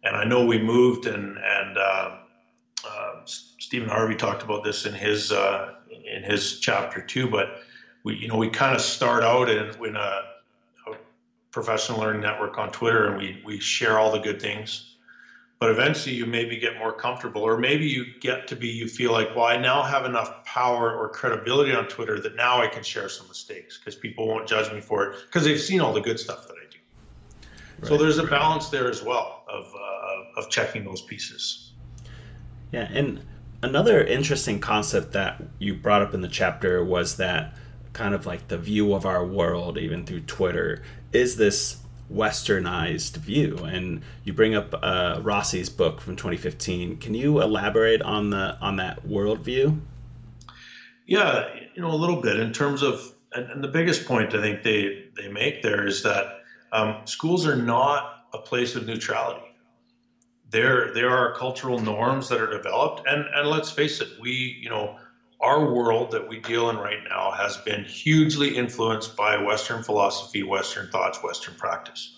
and 0.03 0.15
I 0.15 0.23
know 0.23 0.45
we 0.45 0.61
moved 0.61 1.05
and 1.05 1.37
and 1.37 1.77
uh, 1.77 2.17
Stephen 3.25 3.89
Harvey 3.89 4.15
talked 4.15 4.43
about 4.43 4.63
this 4.63 4.86
in 4.86 4.93
his 4.93 5.31
uh, 5.31 5.73
in 5.89 6.23
his 6.23 6.59
chapter 6.59 7.01
too, 7.01 7.29
but 7.29 7.59
we 8.03 8.15
you 8.15 8.27
know 8.27 8.38
we 8.38 8.49
kind 8.49 8.75
of 8.75 8.81
start 8.81 9.23
out 9.23 9.49
in, 9.49 9.69
in 9.86 9.95
a 9.95 10.21
professional 11.53 11.99
learning 11.99 12.21
network 12.21 12.57
on 12.57 12.71
Twitter 12.71 13.07
and 13.07 13.17
we 13.17 13.41
we 13.45 13.59
share 13.59 13.99
all 13.99 14.12
the 14.12 14.19
good 14.19 14.41
things. 14.41 14.89
But 15.59 15.69
eventually 15.69 16.15
you 16.15 16.25
maybe 16.25 16.57
get 16.57 16.77
more 16.77 16.91
comfortable 16.91 17.43
or 17.43 17.57
maybe 17.57 17.86
you 17.86 18.05
get 18.19 18.47
to 18.47 18.55
be 18.55 18.67
you 18.67 18.88
feel 18.88 19.13
like, 19.13 19.33
well, 19.33 19.45
I 19.45 19.55
now 19.55 19.81
have 19.83 20.03
enough 20.03 20.43
power 20.43 20.93
or 20.93 21.09
credibility 21.09 21.73
on 21.73 21.88
Twitter 21.88 22.19
that 22.19 22.36
now 22.36 22.62
I 22.62 22.67
can 22.67 22.83
share 22.83 23.07
some 23.07 23.29
mistakes 23.29 23.77
because 23.77 23.95
people 23.95 24.27
won't 24.27 24.45
judge 24.45 24.73
me 24.73 24.81
for 24.81 25.05
it 25.05 25.19
because 25.25 25.45
they've 25.45 25.62
seen 25.62 25.79
all 25.79 25.93
the 25.93 26.01
good 26.01 26.19
stuff 26.19 26.47
that 26.47 26.55
I 26.55 26.69
do. 26.69 26.79
Right, 27.79 27.88
so 27.88 27.97
there's 27.97 28.17
a 28.17 28.25
balance 28.25 28.69
there 28.69 28.89
as 28.89 29.03
well 29.03 29.45
of 29.47 29.65
uh, 29.73 30.41
of 30.41 30.49
checking 30.49 30.83
those 30.83 31.03
pieces. 31.03 31.72
Yeah, 32.73 32.89
and 32.91 33.23
another 33.62 34.03
interesting 34.03 34.59
concept 34.59 35.13
that 35.13 35.41
you 35.59 35.75
brought 35.75 36.01
up 36.01 36.15
in 36.15 36.21
the 36.21 36.27
chapter 36.27 36.83
was 36.83 37.17
that 37.17 37.53
kind 37.93 38.15
of 38.15 38.25
like 38.25 38.47
the 38.47 38.57
view 38.57 38.95
of 38.95 39.05
our 39.05 39.23
world, 39.23 39.77
even 39.77 40.07
through 40.07 40.21
Twitter, 40.21 40.81
is 41.12 41.38
this 41.38 41.77
westernized 42.12 43.17
view. 43.17 43.57
And 43.57 44.01
you 44.23 44.33
bring 44.33 44.55
up 44.55 44.73
uh, 44.81 45.19
Rossi's 45.21 45.69
book 45.69 46.01
from 46.01 46.15
2015. 46.15 46.97
Can 46.97 47.13
you 47.13 47.41
elaborate 47.41 48.01
on 48.01 48.31
the 48.31 48.57
on 48.59 48.77
that 48.77 49.05
worldview? 49.05 49.79
Yeah, 51.05 51.47
you 51.75 51.81
know, 51.83 51.91
a 51.91 51.95
little 51.95 52.21
bit 52.21 52.39
in 52.39 52.53
terms 52.53 52.81
of, 52.81 53.13
and, 53.33 53.51
and 53.51 53.63
the 53.63 53.67
biggest 53.67 54.07
point 54.07 54.33
I 54.33 54.41
think 54.41 54.63
they 54.63 55.09
they 55.15 55.27
make 55.27 55.62
there 55.62 55.86
is 55.86 56.01
that 56.01 56.39
um, 56.71 57.05
schools 57.05 57.45
are 57.45 57.55
not 57.55 58.25
a 58.33 58.39
place 58.39 58.75
of 58.75 58.88
neutrality 58.88 59.52
there 60.53 60.93
there 60.93 61.09
are 61.09 61.33
cultural 61.33 61.79
norms 61.79 62.29
that 62.29 62.39
are 62.39 62.49
developed. 62.49 63.01
And 63.07 63.25
and 63.35 63.49
let's 63.49 63.71
face 63.71 63.99
it 63.99 64.07
we 64.21 64.57
you 64.61 64.69
know 64.69 64.95
our 65.41 65.73
world 65.73 66.11
that 66.11 66.29
we 66.29 66.39
deal 66.39 66.69
in 66.69 66.77
right 66.77 67.03
now 67.09 67.31
has 67.31 67.57
been 67.57 67.83
hugely 67.83 68.55
influenced 68.55 69.17
by 69.17 69.35
western 69.35 69.83
philosophy 69.83 70.43
western 70.43 70.89
thoughts 70.91 71.21
western 71.21 71.55
practice. 71.55 72.15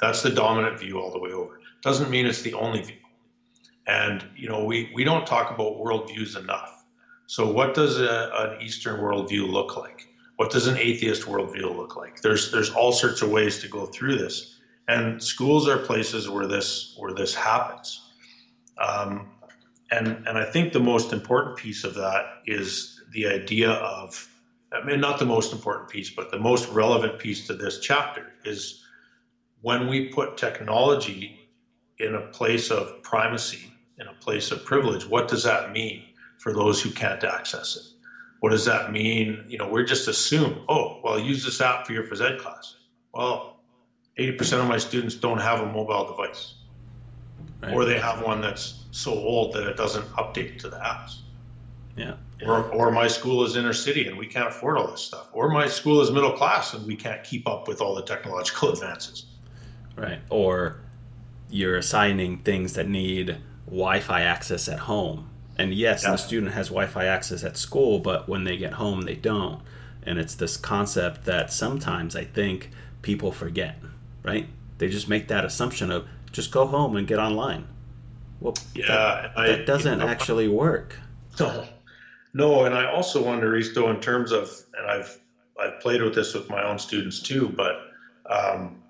That's 0.00 0.22
the 0.22 0.30
dominant 0.30 0.80
view 0.80 0.98
all 0.98 1.12
the 1.12 1.20
way 1.20 1.30
over. 1.30 1.60
Doesn't 1.82 2.10
mean 2.10 2.26
it's 2.26 2.42
the 2.42 2.54
only 2.54 2.82
view. 2.82 2.96
And 3.86 4.24
you 4.34 4.48
know 4.48 4.64
we 4.64 4.90
we 4.94 5.04
don't 5.04 5.26
talk 5.26 5.50
about 5.50 5.78
worldviews 5.78 6.36
enough. 6.36 6.84
So 7.26 7.50
what 7.50 7.74
does 7.74 8.00
a, 8.00 8.30
an 8.34 8.62
eastern 8.62 8.98
worldview 9.00 9.48
look 9.48 9.76
like? 9.76 10.08
What 10.36 10.50
does 10.50 10.66
an 10.66 10.78
atheist 10.78 11.22
worldview 11.22 11.76
look 11.76 11.96
like? 11.96 12.22
There's 12.22 12.50
there's 12.50 12.70
all 12.70 12.92
sorts 12.92 13.20
of 13.20 13.28
ways 13.30 13.58
to 13.60 13.68
go 13.68 13.86
through 13.86 14.16
this 14.16 14.53
and 14.88 15.22
schools 15.22 15.68
are 15.68 15.78
places 15.78 16.28
where 16.28 16.46
this 16.46 16.94
where 16.98 17.12
this 17.12 17.34
happens. 17.34 18.00
Um, 18.78 19.30
and 19.90 20.26
and 20.26 20.38
I 20.38 20.44
think 20.44 20.72
the 20.72 20.80
most 20.80 21.12
important 21.12 21.56
piece 21.56 21.84
of 21.84 21.94
that 21.94 22.24
is 22.46 23.00
the 23.12 23.28
idea 23.28 23.70
of 23.70 24.28
I 24.72 24.84
mean 24.84 25.00
not 25.00 25.18
the 25.18 25.26
most 25.26 25.52
important 25.52 25.88
piece, 25.88 26.10
but 26.10 26.30
the 26.30 26.38
most 26.38 26.68
relevant 26.70 27.18
piece 27.18 27.46
to 27.46 27.54
this 27.54 27.80
chapter 27.80 28.32
is 28.44 28.82
when 29.62 29.88
we 29.88 30.08
put 30.08 30.36
technology 30.36 31.38
in 31.98 32.14
a 32.14 32.20
place 32.20 32.70
of 32.70 33.02
primacy, 33.02 33.72
in 33.98 34.08
a 34.08 34.12
place 34.12 34.50
of 34.50 34.64
privilege, 34.64 35.06
what 35.06 35.28
does 35.28 35.44
that 35.44 35.72
mean 35.72 36.04
for 36.38 36.52
those 36.52 36.82
who 36.82 36.90
can't 36.90 37.24
access 37.24 37.76
it? 37.76 37.82
What 38.40 38.50
does 38.50 38.66
that 38.66 38.92
mean? 38.92 39.44
You 39.48 39.56
know, 39.56 39.70
we're 39.70 39.84
just 39.84 40.08
assume, 40.08 40.64
oh, 40.68 41.00
well, 41.02 41.18
use 41.18 41.44
this 41.44 41.62
app 41.62 41.86
for 41.86 41.94
your 41.94 42.04
phys 42.04 42.20
ed 42.20 42.40
class. 42.40 42.74
Well, 43.14 43.53
80% 44.18 44.60
of 44.60 44.68
my 44.68 44.78
students 44.78 45.14
don't 45.14 45.40
have 45.40 45.60
a 45.60 45.66
mobile 45.66 46.06
device. 46.06 46.54
Right. 47.62 47.74
Or 47.74 47.84
they 47.84 47.98
have 47.98 48.22
one 48.22 48.40
that's 48.40 48.84
so 48.90 49.12
old 49.12 49.54
that 49.54 49.66
it 49.66 49.76
doesn't 49.76 50.06
update 50.12 50.58
to 50.60 50.68
the 50.68 50.76
apps. 50.76 51.18
Yeah. 51.96 52.14
Or, 52.44 52.64
or 52.72 52.90
my 52.90 53.06
school 53.06 53.44
is 53.44 53.56
inner 53.56 53.72
city 53.72 54.06
and 54.06 54.18
we 54.18 54.26
can't 54.26 54.48
afford 54.48 54.76
all 54.76 54.88
this 54.88 55.00
stuff. 55.00 55.28
Or 55.32 55.48
my 55.48 55.66
school 55.66 56.00
is 56.00 56.10
middle 56.10 56.32
class 56.32 56.74
and 56.74 56.86
we 56.86 56.96
can't 56.96 57.24
keep 57.24 57.48
up 57.48 57.66
with 57.66 57.80
all 57.80 57.94
the 57.94 58.02
technological 58.02 58.68
advances. 58.72 59.26
Right. 59.96 60.20
Or 60.30 60.80
you're 61.48 61.76
assigning 61.76 62.38
things 62.38 62.74
that 62.74 62.88
need 62.88 63.38
Wi 63.66 64.00
Fi 64.00 64.22
access 64.22 64.68
at 64.68 64.80
home. 64.80 65.30
And 65.56 65.72
yes, 65.72 66.02
yeah. 66.02 66.10
the 66.12 66.16
student 66.16 66.52
has 66.52 66.68
Wi 66.68 66.86
Fi 66.86 67.04
access 67.04 67.44
at 67.44 67.56
school, 67.56 68.00
but 68.00 68.28
when 68.28 68.44
they 68.44 68.56
get 68.56 68.74
home, 68.74 69.02
they 69.02 69.14
don't. 69.14 69.62
And 70.02 70.18
it's 70.18 70.34
this 70.34 70.56
concept 70.56 71.24
that 71.24 71.52
sometimes 71.52 72.16
I 72.16 72.24
think 72.24 72.70
people 73.02 73.32
forget 73.32 73.78
right? 74.24 74.48
They 74.78 74.88
just 74.88 75.08
make 75.08 75.28
that 75.28 75.44
assumption 75.44 75.92
of 75.92 76.08
just 76.32 76.50
go 76.50 76.66
home 76.66 76.96
and 76.96 77.06
get 77.06 77.18
online. 77.20 77.68
Well, 78.40 78.54
yeah, 78.74 78.86
that, 78.86 79.38
I, 79.38 79.46
that 79.48 79.66
doesn't 79.66 80.00
you 80.00 80.04
know, 80.04 80.10
actually 80.10 80.48
work. 80.48 80.98
No, 81.40 81.66
no, 82.32 82.64
and 82.64 82.74
I 82.74 82.92
also 82.92 83.24
wonder, 83.24 83.50
Risto, 83.50 83.92
in 83.92 84.00
terms 84.00 84.30
of, 84.30 84.48
and 84.78 84.86
I've 84.88 85.18
I've 85.60 85.80
played 85.80 86.00
with 86.00 86.14
this 86.14 86.32
with 86.32 86.48
my 86.48 86.62
own 86.64 86.78
students 86.78 87.20
too, 87.20 87.48
but 87.48 87.72
um, 88.28 88.82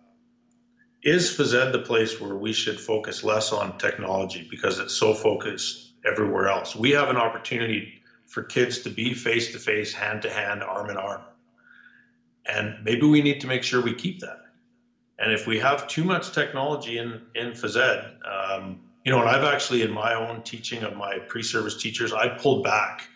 is 1.03 1.31
phys 1.31 1.55
ed 1.55 1.73
the 1.73 1.79
place 1.79 2.20
where 2.20 2.35
we 2.35 2.53
should 2.53 2.79
focus 2.79 3.25
less 3.25 3.53
on 3.53 3.79
technology 3.79 4.47
because 4.51 4.79
it's 4.79 4.94
so 4.94 5.14
focused 5.14 5.92
everywhere 6.05 6.49
else? 6.49 6.77
We 6.77 6.90
have 6.90 7.09
an 7.09 7.16
opportunity 7.16 8.03
for 8.27 8.42
kids 8.42 8.81
to 8.81 8.90
be 8.90 9.14
face 9.14 9.53
to 9.53 9.59
face, 9.59 9.94
hand 9.94 10.23
to 10.23 10.31
hand, 10.31 10.62
arm 10.62 10.90
in 10.90 10.99
arm, 10.99 11.23
and 12.44 12.85
maybe 12.85 13.07
we 13.07 13.23
need 13.23 13.40
to 13.40 13.47
make 13.47 13.62
sure 13.62 13.81
we 13.81 13.94
keep 13.94 14.20
that. 14.20 14.43
And 15.18 15.33
if 15.33 15.46
we 15.46 15.59
have 15.61 15.87
too 15.87 16.05
much 16.05 16.33
technology 16.33 16.98
in, 16.98 17.22
in 17.35 17.53
phys 17.53 17.77
ed, 17.77 18.16
um, 18.24 18.81
you 19.05 19.12
know, 19.12 19.20
and 19.20 19.29
I've 19.29 19.44
actually, 19.44 19.83
in 19.83 19.92
my 19.92 20.14
own 20.14 20.42
teaching 20.42 20.83
of 20.83 20.96
my 20.96 21.18
pre 21.18 21.42
service 21.42 21.81
teachers, 21.81 22.12
I 22.12 22.29
pulled 22.29 22.64
back 22.64 23.07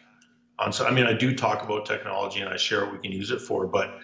on, 0.59 0.73
so 0.73 0.87
I 0.87 0.91
mean, 0.91 1.07
I 1.07 1.13
do 1.13 1.35
talk 1.35 1.63
about 1.63 1.87
technology 1.87 2.41
and 2.41 2.49
I 2.49 2.57
share 2.57 2.85
what 2.85 2.93
we 2.93 2.99
can 2.99 3.13
use 3.13 3.31
it 3.31 3.41
for, 3.41 3.67
but 3.67 3.99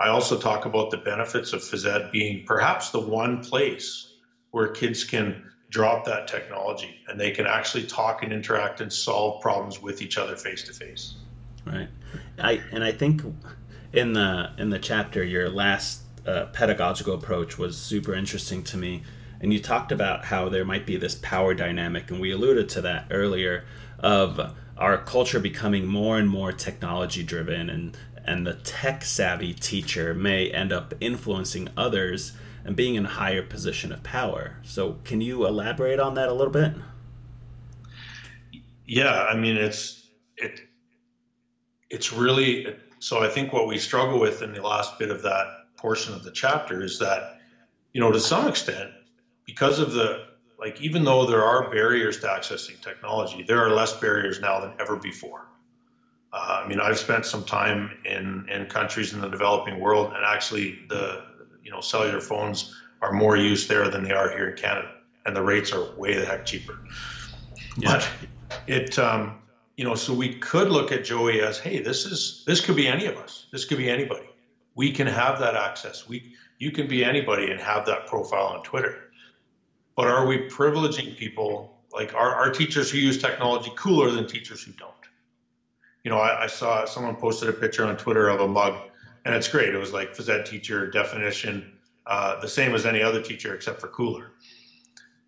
I 0.00 0.08
also 0.08 0.38
talk 0.38 0.64
about 0.64 0.90
the 0.90 0.96
benefits 0.98 1.52
of 1.52 1.60
phys 1.60 1.86
ed 1.86 2.10
being 2.12 2.44
perhaps 2.44 2.90
the 2.90 3.00
one 3.00 3.42
place 3.42 4.12
where 4.50 4.68
kids 4.68 5.04
can 5.04 5.44
drop 5.70 6.04
that 6.06 6.28
technology 6.28 6.96
and 7.08 7.20
they 7.20 7.30
can 7.30 7.46
actually 7.46 7.84
talk 7.84 8.22
and 8.22 8.32
interact 8.32 8.80
and 8.80 8.92
solve 8.92 9.42
problems 9.42 9.80
with 9.80 10.00
each 10.00 10.16
other 10.16 10.36
face 10.36 10.64
to 10.64 10.72
face. 10.72 11.14
Right. 11.66 11.88
I, 12.38 12.62
and 12.72 12.82
I 12.82 12.92
think 12.92 13.22
in 13.92 14.14
the, 14.14 14.50
in 14.56 14.70
the 14.70 14.78
chapter, 14.78 15.22
your 15.22 15.50
last 15.50 16.02
uh, 16.28 16.46
pedagogical 16.46 17.14
approach 17.14 17.56
was 17.56 17.76
super 17.78 18.14
interesting 18.14 18.62
to 18.62 18.76
me. 18.76 19.02
And 19.40 19.52
you 19.52 19.60
talked 19.60 19.92
about 19.92 20.26
how 20.26 20.48
there 20.48 20.64
might 20.64 20.84
be 20.84 20.96
this 20.96 21.14
power 21.14 21.54
dynamic, 21.54 22.10
and 22.10 22.20
we 22.20 22.32
alluded 22.32 22.68
to 22.70 22.82
that 22.82 23.06
earlier 23.10 23.64
of 23.98 24.54
our 24.76 24.98
culture 24.98 25.40
becoming 25.40 25.86
more 25.86 26.18
and 26.18 26.28
more 26.28 26.52
technology 26.52 27.22
driven, 27.22 27.70
and 27.70 27.96
and 28.24 28.46
the 28.46 28.54
tech 28.54 29.04
savvy 29.04 29.54
teacher 29.54 30.12
may 30.12 30.50
end 30.50 30.70
up 30.70 30.92
influencing 31.00 31.68
others 31.76 32.32
and 32.64 32.76
being 32.76 32.94
in 32.94 33.06
a 33.06 33.08
higher 33.08 33.42
position 33.42 33.90
of 33.90 34.02
power. 34.02 34.56
So, 34.62 34.98
can 35.04 35.22
you 35.22 35.46
elaborate 35.46 35.98
on 35.98 36.14
that 36.14 36.28
a 36.28 36.34
little 36.34 36.52
bit? 36.52 36.74
Yeah, 38.84 39.22
I 39.24 39.34
mean 39.34 39.56
it's 39.56 40.06
it 40.36 40.60
it's 41.88 42.12
really 42.12 42.76
so. 42.98 43.22
I 43.22 43.28
think 43.28 43.52
what 43.52 43.66
we 43.66 43.78
struggle 43.78 44.20
with 44.20 44.42
in 44.42 44.52
the 44.52 44.62
last 44.62 44.98
bit 44.98 45.10
of 45.10 45.22
that 45.22 45.46
portion 45.78 46.12
of 46.12 46.22
the 46.24 46.30
chapter 46.30 46.82
is 46.82 46.98
that, 46.98 47.38
you 47.92 48.00
know, 48.00 48.12
to 48.12 48.20
some 48.20 48.48
extent, 48.48 48.90
because 49.46 49.78
of 49.78 49.92
the 49.92 50.26
like, 50.58 50.80
even 50.80 51.04
though 51.04 51.24
there 51.24 51.44
are 51.44 51.70
barriers 51.70 52.18
to 52.20 52.26
accessing 52.26 52.80
technology, 52.80 53.44
there 53.44 53.64
are 53.64 53.70
less 53.70 53.98
barriers 53.98 54.40
now 54.40 54.60
than 54.60 54.72
ever 54.80 54.96
before. 54.96 55.46
Uh, 56.32 56.62
I 56.64 56.68
mean, 56.68 56.80
I've 56.80 56.98
spent 56.98 57.24
some 57.24 57.44
time 57.44 57.96
in 58.04 58.46
in 58.50 58.66
countries 58.66 59.14
in 59.14 59.20
the 59.20 59.28
developing 59.28 59.80
world, 59.80 60.12
and 60.14 60.24
actually, 60.24 60.80
the 60.88 61.24
you 61.62 61.70
know, 61.70 61.80
cellular 61.80 62.20
phones 62.20 62.74
are 63.00 63.12
more 63.12 63.36
used 63.36 63.68
there 63.68 63.88
than 63.88 64.02
they 64.02 64.12
are 64.12 64.30
here 64.30 64.50
in 64.50 64.56
Canada, 64.56 64.92
and 65.24 65.34
the 65.34 65.42
rates 65.42 65.72
are 65.72 65.94
way 65.96 66.14
the 66.14 66.26
heck 66.26 66.44
cheaper. 66.44 66.80
Yeah. 67.76 67.92
But 67.92 68.10
it, 68.66 68.98
um, 68.98 69.38
you 69.76 69.84
know, 69.84 69.94
so 69.94 70.12
we 70.12 70.34
could 70.34 70.70
look 70.70 70.90
at 70.90 71.04
Joey 71.04 71.40
as, 71.40 71.58
hey, 71.58 71.80
this 71.80 72.04
is 72.04 72.42
this 72.46 72.60
could 72.60 72.76
be 72.76 72.88
any 72.88 73.06
of 73.06 73.16
us. 73.16 73.46
This 73.52 73.64
could 73.64 73.78
be 73.78 73.88
anybody 73.88 74.28
we 74.78 74.92
can 74.92 75.08
have 75.08 75.40
that 75.40 75.56
access. 75.56 76.08
We, 76.08 76.34
you 76.58 76.70
can 76.70 76.86
be 76.86 77.04
anybody 77.04 77.50
and 77.50 77.60
have 77.60 77.86
that 77.86 78.06
profile 78.06 78.46
on 78.46 78.62
Twitter. 78.62 79.10
But 79.96 80.06
are 80.06 80.24
we 80.24 80.48
privileging 80.48 81.16
people? 81.16 81.76
Like, 81.92 82.14
are, 82.14 82.32
are 82.32 82.52
teachers 82.52 82.88
who 82.88 82.98
use 82.98 83.20
technology 83.20 83.72
cooler 83.74 84.12
than 84.12 84.28
teachers 84.28 84.62
who 84.62 84.70
don't? 84.70 84.92
You 86.04 86.12
know, 86.12 86.18
I, 86.18 86.44
I 86.44 86.46
saw 86.46 86.84
someone 86.84 87.16
posted 87.16 87.48
a 87.48 87.52
picture 87.52 87.84
on 87.84 87.96
Twitter 87.96 88.28
of 88.28 88.38
a 88.38 88.46
mug, 88.46 88.76
and 89.24 89.34
it's 89.34 89.48
great. 89.48 89.74
It 89.74 89.78
was 89.78 89.92
like 89.92 90.14
phys 90.14 90.28
ed 90.28 90.46
teacher 90.46 90.88
definition, 90.88 91.72
uh, 92.06 92.38
the 92.38 92.46
same 92.46 92.72
as 92.72 92.86
any 92.86 93.02
other 93.02 93.20
teacher 93.20 93.56
except 93.56 93.80
for 93.80 93.88
cooler. 93.88 94.30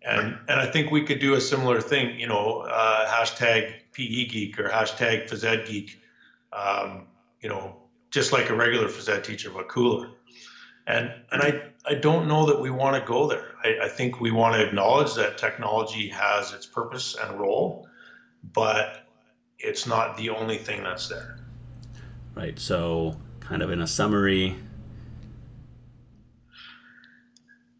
And 0.01 0.37
and 0.47 0.61
I 0.61 0.65
think 0.65 0.91
we 0.91 1.03
could 1.03 1.19
do 1.19 1.33
a 1.33 1.41
similar 1.41 1.81
thing. 1.81 2.17
You 2.17 2.27
know, 2.27 2.61
uh, 2.61 3.05
hashtag 3.05 3.73
PE 3.91 4.25
geek 4.27 4.59
or 4.59 4.69
hashtag 4.69 5.29
phys 5.29 5.43
ed 5.43 5.67
geek. 5.67 6.01
Um, 6.53 7.07
you 7.41 7.49
know, 7.49 7.80
just 8.11 8.31
like 8.31 8.49
a 8.49 8.55
regular 8.55 8.87
phys 8.87 9.09
ed 9.09 9.23
teacher, 9.23 9.49
but 9.49 9.67
cooler. 9.67 10.09
And 10.87 11.11
and 11.31 11.41
I, 11.41 11.61
I 11.85 11.95
don't 11.95 12.27
know 12.27 12.45
that 12.45 12.59
we 12.59 12.69
want 12.69 13.01
to 13.01 13.07
go 13.07 13.27
there. 13.27 13.55
I, 13.63 13.85
I 13.85 13.87
think 13.87 14.19
we 14.19 14.31
want 14.31 14.55
to 14.55 14.65
acknowledge 14.65 15.15
that 15.15 15.37
technology 15.37 16.07
has 16.09 16.53
its 16.53 16.65
purpose 16.65 17.15
and 17.21 17.39
role, 17.39 17.87
but 18.53 19.07
it's 19.59 19.87
not 19.87 20.17
the 20.17 20.29
only 20.29 20.57
thing 20.57 20.83
that's 20.83 21.07
there. 21.07 21.39
Right. 22.35 22.57
So, 22.59 23.15
kind 23.39 23.61
of 23.61 23.71
in 23.71 23.81
a 23.81 23.87
summary, 23.87 24.57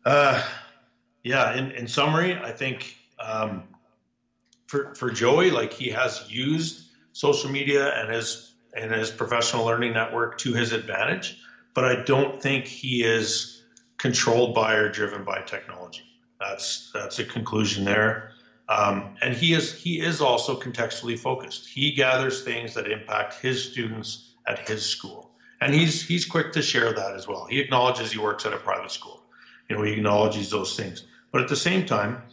Uh, 0.06 0.44
yeah. 1.24 1.56
In, 1.56 1.72
in 1.72 1.88
summary, 1.88 2.36
I 2.36 2.52
think 2.52 2.98
um, 3.20 3.63
for 4.67 4.96
for 4.96 5.12
Joey, 5.12 5.52
like 5.52 5.74
he 5.74 5.89
has 5.89 6.26
used 6.30 6.88
social 7.13 7.52
media 7.52 7.94
and 8.00 8.12
his 8.12 8.50
and 8.73 8.91
his 8.91 9.12
professional 9.12 9.65
learning 9.65 9.93
network 9.93 10.38
to 10.39 10.53
his 10.53 10.71
advantage, 10.71 11.38
but 11.73 11.86
I 11.86 12.03
don't 12.03 12.41
think 12.41 12.65
he 12.65 13.03
is 13.03 13.62
controlled 13.97 14.55
by 14.55 14.73
or 14.73 14.89
driven 14.89 15.23
by 15.23 15.41
technology. 15.41 16.03
That's 16.39 16.91
that's 16.93 17.19
a 17.19 17.23
conclusion 17.23 17.86
there. 17.86 18.31
Um, 18.67 19.15
and 19.21 19.34
he 19.34 19.53
is 19.53 19.73
he 19.73 19.99
is 19.99 20.21
also 20.21 20.60
contextually 20.60 21.19
focused. 21.19 21.67
He 21.67 21.93
gathers 21.93 22.43
things 22.43 22.73
that 22.73 22.89
impact 22.89 23.41
his 23.41 23.63
students 23.63 24.34
at 24.47 24.67
his 24.67 24.86
school, 24.86 25.31
and 25.60 25.73
he's 25.73 26.05
he's 26.05 26.25
quick 26.25 26.53
to 26.53 26.62
share 26.62 26.93
that 26.93 27.13
as 27.13 27.27
well. 27.27 27.45
He 27.49 27.60
acknowledges 27.60 28.12
he 28.12 28.17
works 28.17 28.45
at 28.45 28.53
a 28.53 28.57
private 28.57 28.91
school. 28.91 29.23
You 29.69 29.75
know, 29.75 29.84
he 29.84 29.93
acknowledges 29.93 30.49
those 30.49 30.75
things, 30.75 31.05
but 31.31 31.41
at 31.41 31.47
the 31.47 31.55
same 31.55 31.86
time, 31.86 32.23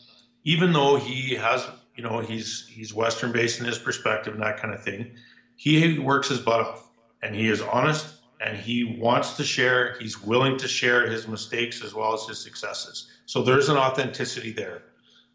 even 0.44 0.72
though 0.72 0.96
he 0.96 1.35
has 1.35 1.66
you 1.96 2.03
know 2.03 2.20
he's 2.20 2.64
he's 2.68 2.94
Western 2.94 3.33
based 3.33 3.61
in 3.61 3.66
his 3.66 3.79
perspective 3.79 4.33
and 4.33 4.42
that 4.42 4.61
kind 4.61 4.72
of 4.72 4.83
thing, 4.83 5.11
he 5.59 5.99
works 5.99 6.29
his 6.29 6.38
butt 6.38 6.61
off, 6.61 6.88
and 7.21 7.35
he 7.35 7.49
is 7.49 7.61
honest, 7.61 8.07
and 8.40 8.57
he 8.57 8.85
wants 8.85 9.37
to 9.38 9.44
share. 9.44 9.97
He's 9.99 10.23
willing 10.23 10.57
to 10.59 10.68
share 10.68 11.11
his 11.11 11.27
mistakes 11.27 11.83
as 11.83 11.92
well 11.92 12.14
as 12.14 12.27
his 12.27 12.40
successes. 12.40 13.09
So 13.27 13.42
there's 13.42 13.68
an 13.68 13.77
authenticity 13.77 14.53
there. 14.53 14.85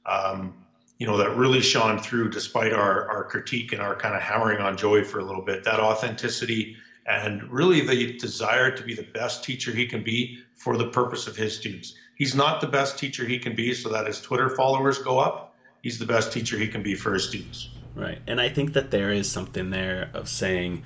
Um, 0.06 0.54
you 0.98 1.08
know, 1.08 1.18
that 1.18 1.36
really 1.36 1.60
shone 1.60 2.00
through 2.00 2.30
despite 2.30 2.72
our, 2.72 3.10
our 3.10 3.26
critique 3.26 3.74
and 3.74 3.82
our 3.82 3.98
kind 3.98 4.16
of 4.16 4.22
hammering 4.22 4.62
on 4.62 4.78
Joey 4.78 5.04
for 5.04 5.20
a 5.20 5.26
little 5.26 5.42
bit. 5.42 5.66
That 5.66 5.82
authenticity 5.82 6.78
and 7.06 7.44
really 7.52 7.86
the 7.86 8.18
desire 8.18 8.72
to 8.72 8.82
be 8.82 8.94
the 8.94 9.08
best 9.14 9.44
teacher 9.44 9.72
he 9.72 9.86
can 9.86 10.04
be 10.04 10.40
for 10.56 10.78
the 10.78 10.88
purpose 10.88 11.28
of 11.28 11.36
his 11.36 11.54
students. 11.54 11.96
He's 12.16 12.34
not 12.34 12.62
the 12.62 12.68
best 12.68 12.98
teacher 12.98 13.26
he 13.26 13.40
can 13.40 13.56
be 13.56 13.74
so 13.74 13.90
that 13.90 14.08
his 14.08 14.22
Twitter 14.22 14.48
followers 14.48 15.00
go 15.00 15.20
up. 15.20 15.54
He's 15.82 16.00
the 16.00 16.06
best 16.06 16.32
teacher 16.32 16.58
he 16.58 16.68
can 16.68 16.82
be 16.82 16.96
for 16.96 17.14
his 17.14 17.28
students. 17.28 17.73
Right. 17.96 18.20
And 18.26 18.42
I 18.42 18.50
think 18.50 18.74
that 18.74 18.92
there 18.92 19.12
is 19.12 19.32
something 19.32 19.70
there 19.70 20.10
of 20.14 20.28
saying, 20.28 20.84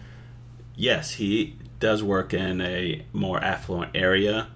yes, 0.76 1.14
he 1.14 1.58
does 1.80 2.04
work 2.04 2.34
in 2.34 2.60
a 2.62 3.06
more 3.14 3.42
affluent 3.44 3.92
area, 3.96 4.48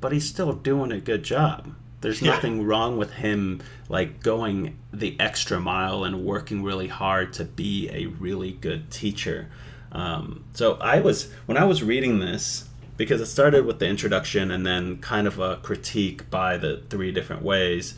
but 0.00 0.12
he's 0.12 0.28
still 0.28 0.52
doing 0.52 0.92
a 0.92 1.00
good 1.00 1.22
job. 1.22 1.74
There's 2.00 2.22
yeah. 2.22 2.30
nothing 2.30 2.64
wrong 2.64 2.96
with 2.96 3.14
him 3.14 3.60
like 3.88 4.22
going 4.22 4.78
the 4.92 5.18
extra 5.18 5.58
mile 5.58 6.04
and 6.04 6.24
working 6.24 6.62
really 6.62 6.86
hard 6.86 7.32
to 7.34 7.44
be 7.44 7.90
a 7.90 8.06
really 8.06 8.52
good 8.52 8.90
teacher. 8.90 9.48
Um, 9.90 10.44
so 10.52 10.74
I 10.74 11.00
was 11.00 11.32
when 11.46 11.56
I 11.56 11.64
was 11.64 11.82
reading 11.82 12.20
this 12.20 12.68
because 12.96 13.20
it 13.20 13.26
started 13.26 13.64
with 13.64 13.78
the 13.78 13.86
introduction 13.86 14.50
and 14.50 14.66
then 14.66 14.98
kind 14.98 15.26
of 15.26 15.38
a 15.38 15.56
critique 15.56 16.30
by 16.30 16.56
the 16.56 16.82
three 16.88 17.10
different 17.10 17.42
ways, 17.42 17.94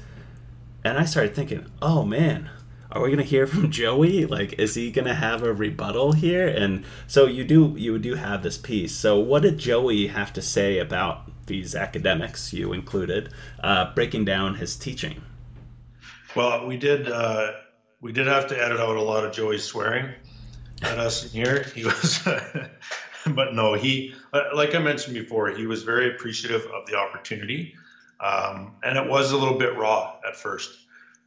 and 0.84 0.96
I 0.98 1.04
started 1.04 1.34
thinking, 1.34 1.66
oh 1.82 2.04
man, 2.04 2.48
are 2.92 3.02
we 3.02 3.10
gonna 3.10 3.22
hear 3.22 3.46
from 3.46 3.70
Joey? 3.80 4.26
Like, 4.26 4.54
is 4.54 4.74
he 4.74 4.90
gonna 4.90 5.14
have 5.14 5.42
a 5.42 5.52
rebuttal 5.52 6.12
here? 6.12 6.46
And 6.48 6.84
so 7.06 7.26
you 7.26 7.44
do 7.44 7.74
you 7.76 7.98
do 7.98 8.14
have 8.14 8.42
this 8.42 8.58
piece. 8.58 8.94
So 8.94 9.18
what 9.18 9.42
did 9.42 9.58
Joey 9.58 10.08
have 10.08 10.32
to 10.34 10.42
say 10.42 10.78
about 10.78 11.30
these 11.46 11.74
academics, 11.74 12.52
you 12.52 12.72
included, 12.72 13.32
uh, 13.62 13.94
breaking 13.94 14.24
down 14.24 14.56
his 14.56 14.76
teaching? 14.76 15.22
Well, 16.34 16.66
we 16.66 16.76
did. 16.76 17.10
Uh, 17.10 17.52
we 18.00 18.12
did 18.12 18.26
have 18.26 18.46
to 18.48 18.60
edit 18.60 18.80
out 18.80 18.96
a 18.96 19.02
lot 19.02 19.24
of 19.24 19.32
Joey's 19.32 19.64
swearing 19.64 20.14
at 20.82 20.98
us 20.98 21.24
in 21.24 21.30
here. 21.30 21.64
He 21.74 21.84
was, 21.84 22.20
but 23.26 23.54
no, 23.54 23.74
he, 23.74 24.14
uh, 24.32 24.44
like 24.54 24.74
I 24.74 24.78
mentioned 24.78 25.14
before, 25.14 25.50
he 25.50 25.66
was 25.66 25.82
very 25.82 26.14
appreciative 26.14 26.66
of 26.66 26.86
the 26.86 26.96
opportunity, 26.96 27.74
um, 28.20 28.76
and 28.82 28.96
it 28.96 29.08
was 29.08 29.32
a 29.32 29.36
little 29.36 29.58
bit 29.58 29.76
raw 29.76 30.16
at 30.26 30.36
first, 30.36 30.78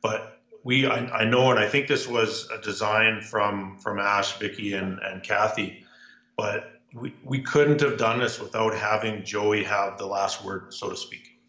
but 0.01 0.39
we, 0.63 0.85
I, 0.85 1.05
I, 1.07 1.23
know, 1.25 1.51
and 1.51 1.59
I 1.59 1.67
think 1.67 1.87
this 1.87 2.07
was 2.07 2.49
a 2.49 2.61
design 2.61 3.21
from 3.21 3.77
from 3.79 3.99
Ash, 3.99 4.37
Vicky, 4.37 4.73
and 4.73 4.99
and 4.99 5.21
Kathy, 5.21 5.83
but 6.37 6.79
we, 6.93 7.13
we 7.23 7.41
couldn't 7.41 7.81
have 7.81 7.97
done 7.97 8.19
this 8.19 8.39
without 8.39 8.73
having 8.73 9.23
Joey 9.23 9.63
have 9.63 9.97
the 9.97 10.05
last 10.05 10.43
word, 10.43 10.73
so 10.73 10.89
to 10.89 10.95
speak, 10.95 11.39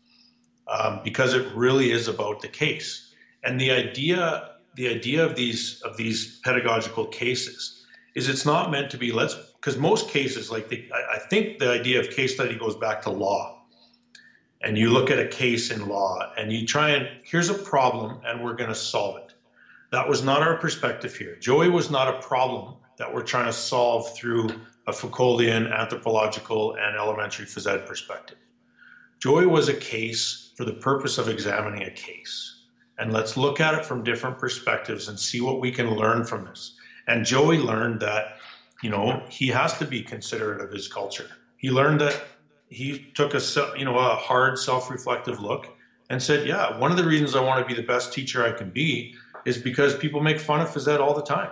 um, 0.66 1.00
because 1.04 1.34
it 1.34 1.46
really 1.54 1.92
is 1.92 2.08
about 2.08 2.40
the 2.40 2.48
case. 2.48 3.14
And 3.42 3.60
the 3.60 3.70
idea 3.70 4.50
the 4.74 4.88
idea 4.88 5.24
of 5.24 5.36
these 5.36 5.80
of 5.82 5.96
these 5.96 6.40
pedagogical 6.40 7.06
cases 7.06 7.86
is 8.14 8.28
it's 8.28 8.44
not 8.44 8.70
meant 8.70 8.90
to 8.90 8.98
be 8.98 9.12
let's 9.12 9.34
because 9.60 9.76
most 9.76 10.08
cases 10.08 10.50
like 10.50 10.68
the, 10.68 10.88
I, 10.92 11.16
I 11.16 11.18
think 11.18 11.58
the 11.58 11.70
idea 11.70 12.00
of 12.00 12.10
case 12.10 12.34
study 12.34 12.56
goes 12.56 12.76
back 12.76 13.02
to 13.02 13.10
law 13.10 13.53
and 14.64 14.78
you 14.78 14.90
look 14.90 15.10
at 15.10 15.18
a 15.18 15.28
case 15.28 15.70
in 15.70 15.86
law 15.88 16.32
and 16.36 16.50
you 16.52 16.66
try 16.66 16.90
and 16.90 17.08
here's 17.22 17.50
a 17.50 17.54
problem 17.54 18.20
and 18.24 18.42
we're 18.42 18.54
going 18.54 18.70
to 18.70 18.74
solve 18.74 19.18
it 19.18 19.34
that 19.92 20.08
was 20.08 20.24
not 20.24 20.42
our 20.42 20.56
perspective 20.58 21.14
here 21.14 21.36
joey 21.36 21.68
was 21.68 21.90
not 21.90 22.08
a 22.08 22.22
problem 22.22 22.74
that 22.98 23.12
we're 23.12 23.22
trying 23.22 23.46
to 23.46 23.52
solve 23.52 24.14
through 24.16 24.48
a 24.86 24.92
Foucauldian, 24.92 25.72
anthropological, 25.72 26.76
and 26.78 26.96
elementary 26.96 27.46
phys 27.46 27.70
ed 27.70 27.86
perspective. 27.86 28.38
Joy 29.18 29.48
was 29.48 29.68
a 29.68 29.74
case 29.74 30.52
for 30.56 30.64
the 30.64 30.74
purpose 30.74 31.18
of 31.18 31.28
examining 31.28 31.82
a 31.82 31.90
case. 31.90 32.50
And 32.98 33.12
let's 33.12 33.36
look 33.36 33.60
at 33.60 33.74
it 33.74 33.86
from 33.86 34.04
different 34.04 34.38
perspectives 34.38 35.08
and 35.08 35.18
see 35.18 35.40
what 35.40 35.60
we 35.60 35.72
can 35.72 35.96
learn 35.96 36.24
from 36.24 36.44
this. 36.44 36.76
And 37.06 37.24
Joey 37.24 37.58
learned 37.58 38.00
that, 38.00 38.36
you 38.82 38.90
know, 38.90 39.24
he 39.28 39.48
has 39.48 39.78
to 39.78 39.84
be 39.84 40.02
considerate 40.02 40.60
of 40.60 40.70
his 40.70 40.88
culture. 40.88 41.28
He 41.56 41.70
learned 41.70 42.02
that 42.02 42.22
he 42.74 43.06
took 43.14 43.34
a, 43.34 43.40
you 43.76 43.84
know, 43.84 43.98
a 43.98 44.16
hard 44.16 44.58
self-reflective 44.58 45.40
look 45.40 45.76
and 46.10 46.22
said, 46.22 46.46
yeah, 46.46 46.78
one 46.78 46.90
of 46.90 46.96
the 46.96 47.04
reasons 47.04 47.34
I 47.34 47.40
want 47.40 47.66
to 47.66 47.74
be 47.74 47.80
the 47.80 47.86
best 47.86 48.12
teacher 48.12 48.44
I 48.44 48.52
can 48.52 48.70
be 48.70 49.14
is 49.44 49.58
because 49.58 49.96
people 49.96 50.20
make 50.20 50.40
fun 50.40 50.60
of 50.60 50.88
ed 50.88 51.00
all 51.00 51.14
the 51.14 51.22
time. 51.22 51.50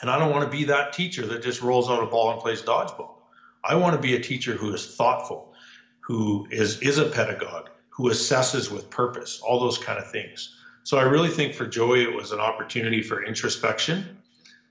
And 0.00 0.10
I 0.10 0.18
don't 0.18 0.30
want 0.30 0.44
to 0.44 0.50
be 0.50 0.64
that 0.64 0.92
teacher 0.92 1.26
that 1.26 1.42
just 1.42 1.60
rolls 1.60 1.90
out 1.90 2.02
a 2.02 2.06
ball 2.06 2.30
and 2.32 2.40
plays 2.40 2.62
dodgeball. 2.62 3.14
I 3.62 3.74
want 3.74 3.94
to 3.94 4.00
be 4.00 4.14
a 4.14 4.20
teacher 4.20 4.54
who 4.54 4.72
is 4.72 4.96
thoughtful, 4.96 5.52
who 6.00 6.46
is, 6.50 6.80
is 6.80 6.98
a 6.98 7.04
pedagogue, 7.04 7.68
who 7.90 8.10
assesses 8.10 8.70
with 8.70 8.88
purpose, 8.88 9.40
all 9.46 9.60
those 9.60 9.76
kind 9.76 9.98
of 9.98 10.10
things. 10.10 10.56
So 10.84 10.96
I 10.96 11.02
really 11.02 11.28
think 11.28 11.54
for 11.54 11.66
Joey, 11.66 12.02
it 12.02 12.14
was 12.14 12.32
an 12.32 12.40
opportunity 12.40 13.02
for 13.02 13.22
introspection 13.22 14.16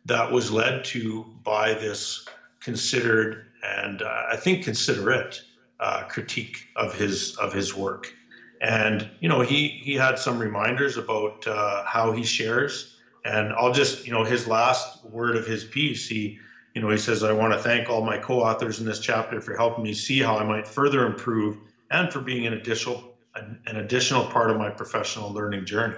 that 0.06 0.32
was 0.32 0.52
led 0.52 0.86
to 0.86 1.26
by 1.44 1.76
this 1.76 2.28
considered 2.60 3.46
and 3.64 4.02
uh, 4.02 4.24
I 4.32 4.36
think 4.38 4.64
considerate 4.64 5.42
uh, 5.80 6.04
critique 6.04 6.68
of 6.76 6.94
his 6.94 7.36
of 7.38 7.54
his 7.54 7.76
work. 7.76 8.14
And 8.62 9.10
you 9.20 9.30
know, 9.30 9.42
he 9.42 9.82
he 9.84 9.94
had 9.94 10.20
some 10.20 10.40
reminders 10.40 10.98
about 10.98 11.48
uh, 11.48 11.84
how 11.86 12.12
he 12.12 12.24
shares 12.24 12.96
and 13.26 13.54
I'll 13.54 13.74
just, 13.74 14.06
you 14.06 14.12
know, 14.12 14.24
his 14.24 14.48
last 14.48 15.04
word 15.04 15.36
of 15.36 15.46
his 15.46 15.64
piece, 15.66 16.08
he, 16.08 16.38
you 16.74 16.82
know, 16.82 16.90
he 16.90 16.98
says, 16.98 17.24
I 17.24 17.34
want 17.34 17.54
to 17.54 17.60
thank 17.60 17.90
all 17.90 18.04
my 18.04 18.18
co 18.18 18.40
authors 18.40 18.80
in 18.80 18.86
this 18.86 19.00
chapter 19.00 19.42
for 19.42 19.56
helping 19.56 19.84
me 19.84 19.94
see 19.94 20.20
how 20.20 20.38
I 20.38 20.44
might 20.44 20.68
further 20.68 21.06
improve 21.06 21.58
and 21.92 22.12
for 22.12 22.22
being 22.22 22.48
an 22.48 22.54
additional, 22.54 23.18
an, 23.36 23.60
an 23.66 23.78
additional 23.78 24.26
part 24.26 24.52
of 24.52 24.58
my 24.58 24.70
professional 24.70 25.34
learning 25.34 25.66
journey. 25.66 25.98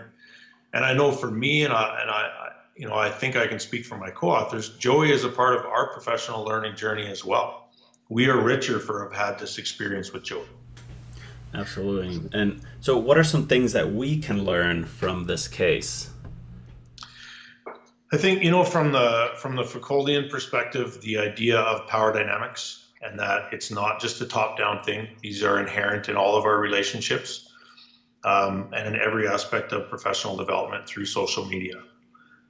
And 0.74 0.86
I 0.86 0.94
know 0.94 1.12
for 1.12 1.30
me, 1.30 1.64
and 1.64 1.74
I, 1.74 2.02
and 2.02 2.10
I, 2.10 2.41
you 2.76 2.88
know, 2.88 2.96
I 2.96 3.10
think 3.10 3.36
I 3.36 3.48
can 3.48 3.60
speak 3.60 3.86
for 3.86 3.98
my 3.98 4.10
co-authors. 4.10 4.70
Joey 4.78 5.12
is 5.12 5.24
a 5.24 5.30
part 5.30 5.56
of 5.58 5.66
our 5.66 5.92
professional 5.94 6.44
learning 6.44 6.76
journey 6.76 7.08
as 7.08 7.24
well. 7.24 7.70
We 8.10 8.28
are 8.28 8.40
richer 8.42 8.80
for 8.80 9.04
have 9.04 9.14
had 9.14 9.40
this 9.40 9.58
experience 9.58 10.12
with 10.12 10.24
Joey. 10.24 10.48
Absolutely. 11.54 12.30
And 12.34 12.62
so, 12.80 12.98
what 12.98 13.18
are 13.18 13.24
some 13.24 13.48
things 13.48 13.74
that 13.74 13.92
we 13.92 14.20
can 14.20 14.44
learn 14.44 14.86
from 14.86 15.26
this 15.26 15.48
case? 15.48 16.10
I 18.14 18.18
think 18.18 18.44
you 18.44 18.52
know 18.52 18.64
from 18.64 18.92
the 18.92 19.32
from 19.38 19.56
the 19.56 19.64
Foucauldian 19.64 20.30
perspective, 20.30 21.00
the 21.02 21.18
idea 21.18 21.60
of 21.60 21.88
power 21.88 22.12
dynamics 22.12 22.82
and 23.02 23.20
that 23.20 23.54
it's 23.54 23.72
not 23.72 24.00
just 24.00 24.22
a 24.22 24.26
top-down 24.26 24.84
thing. 24.84 25.08
These 25.22 25.44
are 25.44 25.60
inherent 25.60 26.08
in 26.10 26.16
all 26.16 26.36
of 26.36 26.46
our 26.46 26.58
relationships 26.58 27.50
um, 28.24 28.70
and 28.74 28.96
in 28.96 29.02
every 29.02 29.28
aspect 29.28 29.72
of 29.72 29.90
professional 29.90 30.38
development 30.38 30.88
through 30.88 31.06
social 31.06 31.46
media. 31.46 31.82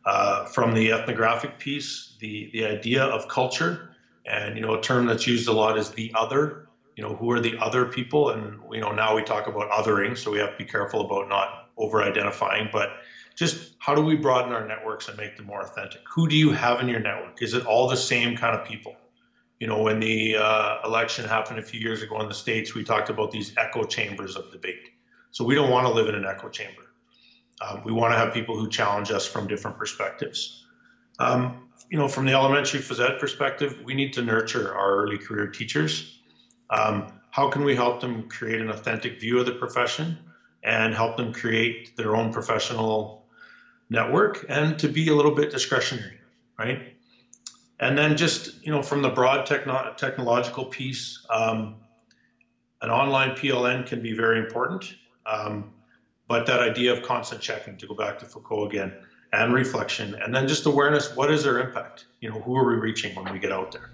Uh, 0.05 0.45
from 0.45 0.73
the 0.73 0.91
ethnographic 0.91 1.59
piece, 1.59 2.15
the 2.19 2.49
the 2.53 2.65
idea 2.65 3.03
of 3.03 3.27
culture, 3.27 3.95
and 4.25 4.55
you 4.55 4.61
know 4.61 4.75
a 4.75 4.81
term 4.81 5.05
that's 5.05 5.27
used 5.27 5.47
a 5.47 5.51
lot 5.51 5.77
is 5.77 5.91
the 5.91 6.11
other. 6.15 6.67
You 6.95 7.03
know 7.03 7.15
who 7.15 7.31
are 7.31 7.39
the 7.39 7.57
other 7.59 7.85
people, 7.85 8.29
and 8.29 8.59
you 8.71 8.81
know 8.81 8.91
now 8.91 9.15
we 9.15 9.23
talk 9.23 9.47
about 9.47 9.69
othering, 9.69 10.17
so 10.17 10.31
we 10.31 10.39
have 10.39 10.51
to 10.51 10.57
be 10.57 10.65
careful 10.65 11.01
about 11.01 11.29
not 11.29 11.69
over-identifying, 11.77 12.69
but 12.71 12.89
just 13.35 13.75
how 13.79 13.95
do 13.95 14.01
we 14.01 14.15
broaden 14.15 14.53
our 14.53 14.67
networks 14.67 15.07
and 15.07 15.17
make 15.17 15.37
them 15.37 15.45
more 15.45 15.61
authentic? 15.61 16.01
Who 16.13 16.27
do 16.27 16.35
you 16.35 16.51
have 16.51 16.79
in 16.79 16.87
your 16.87 16.99
network? 16.99 17.41
Is 17.41 17.53
it 17.53 17.65
all 17.65 17.87
the 17.87 17.97
same 17.97 18.35
kind 18.37 18.55
of 18.55 18.65
people? 18.65 18.95
You 19.59 19.67
know, 19.67 19.81
when 19.81 19.99
the 19.99 20.37
uh, 20.37 20.77
election 20.83 21.25
happened 21.25 21.59
a 21.59 21.63
few 21.63 21.79
years 21.79 22.01
ago 22.01 22.19
in 22.21 22.27
the 22.27 22.33
States, 22.33 22.73
we 22.73 22.83
talked 22.83 23.09
about 23.09 23.31
these 23.31 23.53
echo 23.57 23.83
chambers 23.83 24.35
of 24.35 24.51
debate. 24.51 24.89
So 25.31 25.43
we 25.43 25.55
don't 25.55 25.69
want 25.69 25.87
to 25.87 25.93
live 25.93 26.07
in 26.07 26.15
an 26.15 26.25
echo 26.25 26.49
chamber. 26.49 26.90
Um, 27.59 27.81
we 27.83 27.91
want 27.91 28.13
to 28.13 28.17
have 28.17 28.33
people 28.33 28.57
who 28.57 28.69
challenge 28.69 29.11
us 29.11 29.27
from 29.27 29.47
different 29.47 29.77
perspectives. 29.77 30.65
Um, 31.19 31.67
you 31.89 31.97
know, 31.97 32.07
from 32.07 32.25
the 32.25 32.33
elementary 32.33 32.79
phys 32.79 32.99
ed 32.99 33.19
perspective, 33.19 33.79
we 33.83 33.93
need 33.93 34.13
to 34.13 34.21
nurture 34.21 34.73
our 34.73 35.03
early 35.03 35.17
career 35.17 35.47
teachers. 35.47 36.19
Um, 36.69 37.11
how 37.31 37.49
can 37.49 37.63
we 37.63 37.75
help 37.75 38.01
them 38.01 38.29
create 38.29 38.61
an 38.61 38.69
authentic 38.69 39.19
view 39.19 39.39
of 39.39 39.45
the 39.45 39.53
profession 39.53 40.17
and 40.63 40.93
help 40.93 41.17
them 41.17 41.33
create 41.33 41.95
their 41.97 42.15
own 42.15 42.31
professional 42.31 43.25
network 43.89 44.45
and 44.47 44.79
to 44.79 44.87
be 44.87 45.09
a 45.09 45.15
little 45.15 45.35
bit 45.35 45.51
discretionary, 45.51 46.19
right? 46.57 46.93
And 47.79 47.97
then 47.97 48.15
just 48.15 48.63
you 48.63 48.71
know 48.71 48.81
from 48.81 49.01
the 49.01 49.09
broad 49.09 49.45
techno- 49.45 49.93
technological 49.97 50.65
piece, 50.65 51.25
um, 51.29 51.77
an 52.81 52.89
online 52.89 53.31
PLN 53.31 53.85
can 53.85 54.01
be 54.01 54.13
very 54.13 54.39
important. 54.39 54.93
Um, 55.25 55.73
but 56.31 56.45
that 56.45 56.61
idea 56.61 56.93
of 56.93 57.03
constant 57.03 57.41
checking, 57.41 57.75
to 57.75 57.85
go 57.85 57.93
back 57.93 58.17
to 58.17 58.25
Foucault 58.25 58.67
again, 58.67 58.93
and 59.33 59.53
reflection, 59.53 60.15
and 60.23 60.33
then 60.33 60.47
just 60.47 60.65
awareness: 60.65 61.13
what 61.13 61.29
is 61.29 61.43
their 61.43 61.59
impact? 61.59 62.05
You 62.21 62.29
know, 62.29 62.39
who 62.39 62.55
are 62.55 62.65
we 62.65 62.75
reaching 62.75 63.13
when 63.15 63.33
we 63.33 63.37
get 63.37 63.51
out 63.51 63.73
there? 63.73 63.89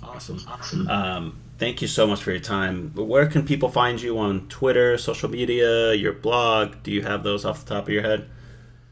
Awesome. 0.00 0.86
Um, 0.88 1.40
thank 1.58 1.82
you 1.82 1.88
so 1.88 2.06
much 2.06 2.22
for 2.22 2.30
your 2.30 2.38
time. 2.38 2.92
Where 2.94 3.26
can 3.26 3.44
people 3.44 3.68
find 3.68 4.00
you 4.00 4.16
on 4.20 4.46
Twitter, 4.46 4.96
social 4.96 5.28
media, 5.28 5.92
your 5.92 6.12
blog? 6.12 6.84
Do 6.84 6.92
you 6.92 7.02
have 7.02 7.24
those 7.24 7.44
off 7.44 7.64
the 7.64 7.74
top 7.74 7.88
of 7.88 7.92
your 7.92 8.02
head? 8.02 8.30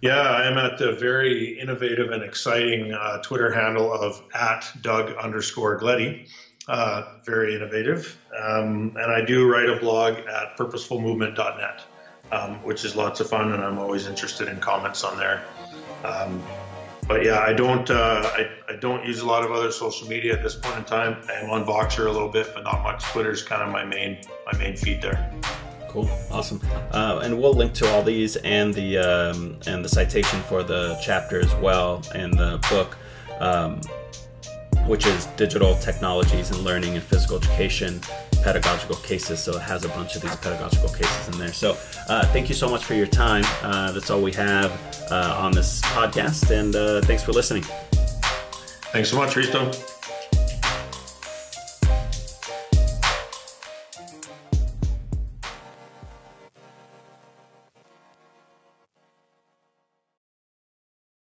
Yeah, 0.01 0.21
I 0.21 0.49
am 0.49 0.59
at 0.59 0.79
the 0.79 0.93
very 0.95 1.61
innovative 1.61 2.11
and 2.11 2.25
exciting 2.25 2.93
uh, 2.93 3.23
Twitter 3.23 3.53
handle 3.53 3.93
of 3.93 4.21
at 4.35 4.69
Doug 4.83 5.13
underscore 5.13 5.77
Gleddie. 5.77 6.27
Uh, 6.67 7.19
very 7.25 7.55
innovative. 7.55 8.19
Um, 8.37 8.97
and 8.97 9.13
I 9.13 9.25
do 9.25 9.49
write 9.49 9.69
a 9.69 9.77
blog 9.77 10.19
at 10.19 10.57
purposefulmovement.net, 10.59 11.85
um, 12.33 12.63
which 12.63 12.85
is 12.85 12.97
lots 12.97 13.21
of 13.21 13.29
fun, 13.29 13.53
and 13.53 13.63
I'm 13.63 13.79
always 13.79 14.07
interested 14.07 14.49
in 14.49 14.59
comments 14.59 15.05
on 15.05 15.19
there. 15.19 15.43
Um, 16.05 16.43
but 17.07 17.25
yeah, 17.25 17.41
I 17.41 17.55
don't 17.55 17.91
uh, 17.91 18.31
I, 18.35 18.51
I 18.69 18.77
don't 18.77 19.05
use 19.07 19.21
a 19.21 19.27
lot 19.27 19.45
of 19.45 19.51
other 19.51 19.73
social 19.73 20.07
media 20.09 20.35
at 20.35 20.43
this 20.43 20.55
point 20.55 20.77
in 20.77 20.85
time. 20.85 21.17
I'm 21.31 21.51
on 21.51 21.65
Voxer 21.65 22.07
a 22.07 22.11
little 22.11 22.29
bit, 22.29 22.51
but 22.55 22.65
not 22.65 22.83
much. 22.83 23.03
Twitter's 23.05 23.43
kind 23.43 23.63
of 23.63 23.71
my 23.71 23.85
main 23.85 24.19
my 24.53 24.59
main 24.59 24.77
feed 24.77 25.01
there. 25.01 25.33
Cool, 25.89 26.09
awesome, 26.31 26.61
uh, 26.93 27.21
and 27.23 27.41
we'll 27.41 27.55
link 27.55 27.73
to 27.75 27.91
all 27.93 28.03
these 28.03 28.37
and 28.37 28.75
the 28.75 28.99
um, 28.99 29.59
and 29.67 29.83
the 29.83 29.89
citation 29.89 30.43
for 30.43 30.63
the 30.63 31.01
chapter 31.03 31.41
as 31.41 31.55
well 31.57 32.03
and 32.15 32.35
the 32.35 32.59
book. 32.69 32.97
Um, 33.41 33.81
which 34.87 35.07
is 35.07 35.27
digital 35.37 35.77
technologies 35.77 36.51
and 36.51 36.61
learning 36.61 36.95
and 36.95 37.03
physical 37.03 37.37
education 37.37 38.01
pedagogical 38.49 38.97
cases. 38.97 39.43
So 39.43 39.57
it 39.57 39.63
has 39.63 39.85
a 39.85 39.89
bunch 39.89 40.17
of 40.17 40.23
these 40.23 40.37
pedagogical 40.37 40.89
cases 40.89 41.29
in 41.29 41.39
there. 41.39 41.53
So 41.53 41.77
uh, 42.09 42.25
thank 42.33 42.49
you 42.49 42.55
so 42.55 42.69
much 42.71 42.85
for 42.85 42.95
your 42.95 43.07
time. 43.07 43.45
Uh, 43.63 43.93
that's 43.93 44.09
all 44.11 44.23
we 44.23 44.33
have 44.33 44.71
uh, 45.11 45.37
on 45.39 45.53
this 45.53 45.83
podcast. 45.83 46.51
And 46.51 46.75
uh, 46.75 47.03
thanks 47.03 47.23
for 47.23 47.33
listening. 47.33 47.65
Thanks 48.93 49.11
so 49.11 49.17
much, 49.19 49.35
Risto. 49.35 49.98